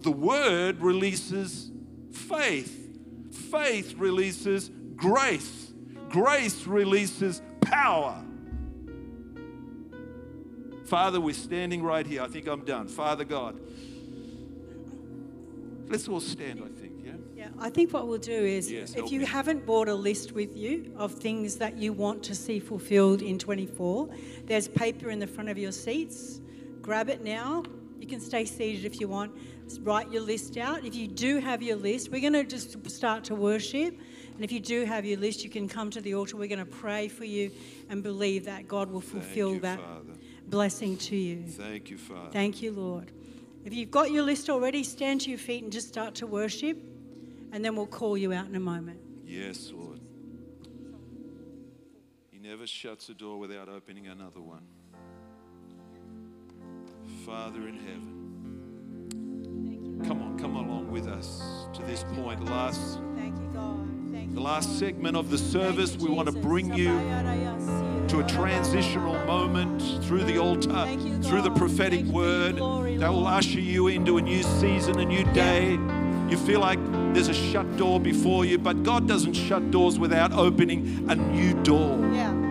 The 0.00 0.10
word 0.12 0.80
releases 0.80 1.70
faith 2.12 2.86
faith 3.36 3.94
releases 3.98 4.70
grace, 4.96 5.72
grace 6.08 6.66
releases 6.66 7.42
power. 7.60 8.22
Father, 10.86 11.20
we're 11.20 11.34
standing 11.34 11.82
right 11.82 12.06
here. 12.06 12.22
I 12.22 12.28
think 12.28 12.46
I'm 12.46 12.64
done. 12.64 12.86
Father 12.88 13.24
God, 13.24 13.58
let's 15.88 16.08
all 16.08 16.20
stand. 16.20 16.60
Yeah? 17.54 17.64
I 17.64 17.70
think 17.70 17.92
what 17.92 18.06
we'll 18.08 18.18
do 18.18 18.32
is 18.32 18.70
yes, 18.70 18.94
if 18.94 19.10
you 19.10 19.20
me. 19.20 19.26
haven't 19.26 19.66
brought 19.66 19.88
a 19.88 19.94
list 19.94 20.32
with 20.32 20.56
you 20.56 20.92
of 20.96 21.12
things 21.12 21.56
that 21.56 21.76
you 21.76 21.92
want 21.92 22.22
to 22.24 22.34
see 22.34 22.60
fulfilled 22.60 23.22
in 23.22 23.38
24, 23.38 24.08
there's 24.44 24.68
paper 24.68 25.10
in 25.10 25.18
the 25.18 25.26
front 25.26 25.48
of 25.48 25.58
your 25.58 25.72
seats. 25.72 26.40
Grab 26.80 27.08
it 27.08 27.22
now. 27.22 27.62
You 27.98 28.06
can 28.06 28.20
stay 28.20 28.44
seated 28.44 28.84
if 28.84 29.00
you 29.00 29.08
want 29.08 29.32
write 29.80 30.10
your 30.12 30.22
list 30.22 30.56
out. 30.56 30.84
If 30.84 30.94
you 30.94 31.08
do 31.08 31.38
have 31.38 31.62
your 31.62 31.76
list, 31.76 32.10
we're 32.10 32.20
going 32.20 32.32
to 32.32 32.44
just 32.44 32.88
start 32.90 33.24
to 33.24 33.34
worship. 33.34 33.98
And 34.34 34.44
if 34.44 34.52
you 34.52 34.60
do 34.60 34.84
have 34.84 35.04
your 35.04 35.18
list, 35.18 35.44
you 35.44 35.50
can 35.50 35.68
come 35.68 35.90
to 35.90 36.00
the 36.00 36.14
altar. 36.14 36.36
We're 36.36 36.48
going 36.48 36.58
to 36.58 36.64
pray 36.64 37.08
for 37.08 37.24
you 37.24 37.50
and 37.88 38.02
believe 38.02 38.44
that 38.44 38.68
God 38.68 38.90
will 38.90 39.00
fulfill 39.00 39.54
you, 39.54 39.60
that 39.60 39.80
Father. 39.80 40.12
blessing 40.46 40.96
to 40.98 41.16
you. 41.16 41.44
Thank 41.46 41.90
you, 41.90 41.98
Father. 41.98 42.30
Thank 42.30 42.62
you, 42.62 42.72
Lord. 42.72 43.12
If 43.64 43.74
you've 43.74 43.90
got 43.90 44.10
your 44.10 44.22
list 44.22 44.48
already, 44.48 44.84
stand 44.84 45.22
to 45.22 45.30
your 45.30 45.38
feet 45.38 45.64
and 45.64 45.72
just 45.72 45.88
start 45.88 46.14
to 46.16 46.26
worship. 46.26 46.78
And 47.52 47.64
then 47.64 47.76
we'll 47.76 47.86
call 47.86 48.16
you 48.18 48.32
out 48.32 48.46
in 48.46 48.54
a 48.54 48.60
moment. 48.60 49.00
Yes, 49.24 49.70
Lord. 49.74 50.00
He 52.30 52.38
never 52.38 52.66
shuts 52.66 53.08
a 53.08 53.14
door 53.14 53.38
without 53.38 53.68
opening 53.68 54.06
another 54.06 54.40
one. 54.40 54.66
Father 57.24 57.66
in 57.68 57.78
heaven. 57.78 58.16
Come 60.06 60.22
on. 60.22 60.38
come 60.38 60.56
along 60.56 60.90
with 60.90 61.08
us 61.08 61.66
to 61.74 61.82
this 61.82 62.04
point. 62.04 62.44
Last, 62.44 63.00
Thank 63.16 63.38
you, 63.38 63.48
God. 63.52 63.88
Thank 64.12 64.34
the 64.34 64.40
last 64.40 64.78
segment 64.78 65.16
of 65.16 65.30
the 65.30 65.38
service, 65.38 65.96
you, 65.96 66.06
we 66.06 66.14
want 66.14 66.28
to 66.28 66.38
bring 66.38 66.72
you 66.74 66.98
to 68.08 68.20
a 68.20 68.24
transitional 68.28 69.14
moment 69.26 69.82
through 70.04 70.24
the 70.24 70.38
altar, 70.38 70.86
you, 70.90 71.18
through 71.22 71.42
the 71.42 71.50
prophetic 71.50 72.00
Thank 72.00 72.06
you 72.06 72.12
for 72.12 72.58
your 72.58 72.80
word 72.80 73.00
that 73.00 73.10
will 73.10 73.26
usher 73.26 73.60
you 73.60 73.88
into 73.88 74.18
a 74.18 74.22
new 74.22 74.42
season, 74.42 75.00
a 75.00 75.04
new 75.04 75.24
day. 75.32 75.78
You 76.28 76.36
feel 76.36 76.60
like 76.60 76.78
there's 77.14 77.28
a 77.28 77.34
shut 77.34 77.76
door 77.76 78.00
before 78.00 78.44
you, 78.44 78.58
but 78.58 78.82
God 78.82 79.06
doesn't 79.06 79.34
shut 79.34 79.70
doors 79.70 79.98
without 79.98 80.32
opening 80.32 81.06
a 81.08 81.14
new 81.14 81.54
door. 81.62 81.98
Yeah. 82.12 82.45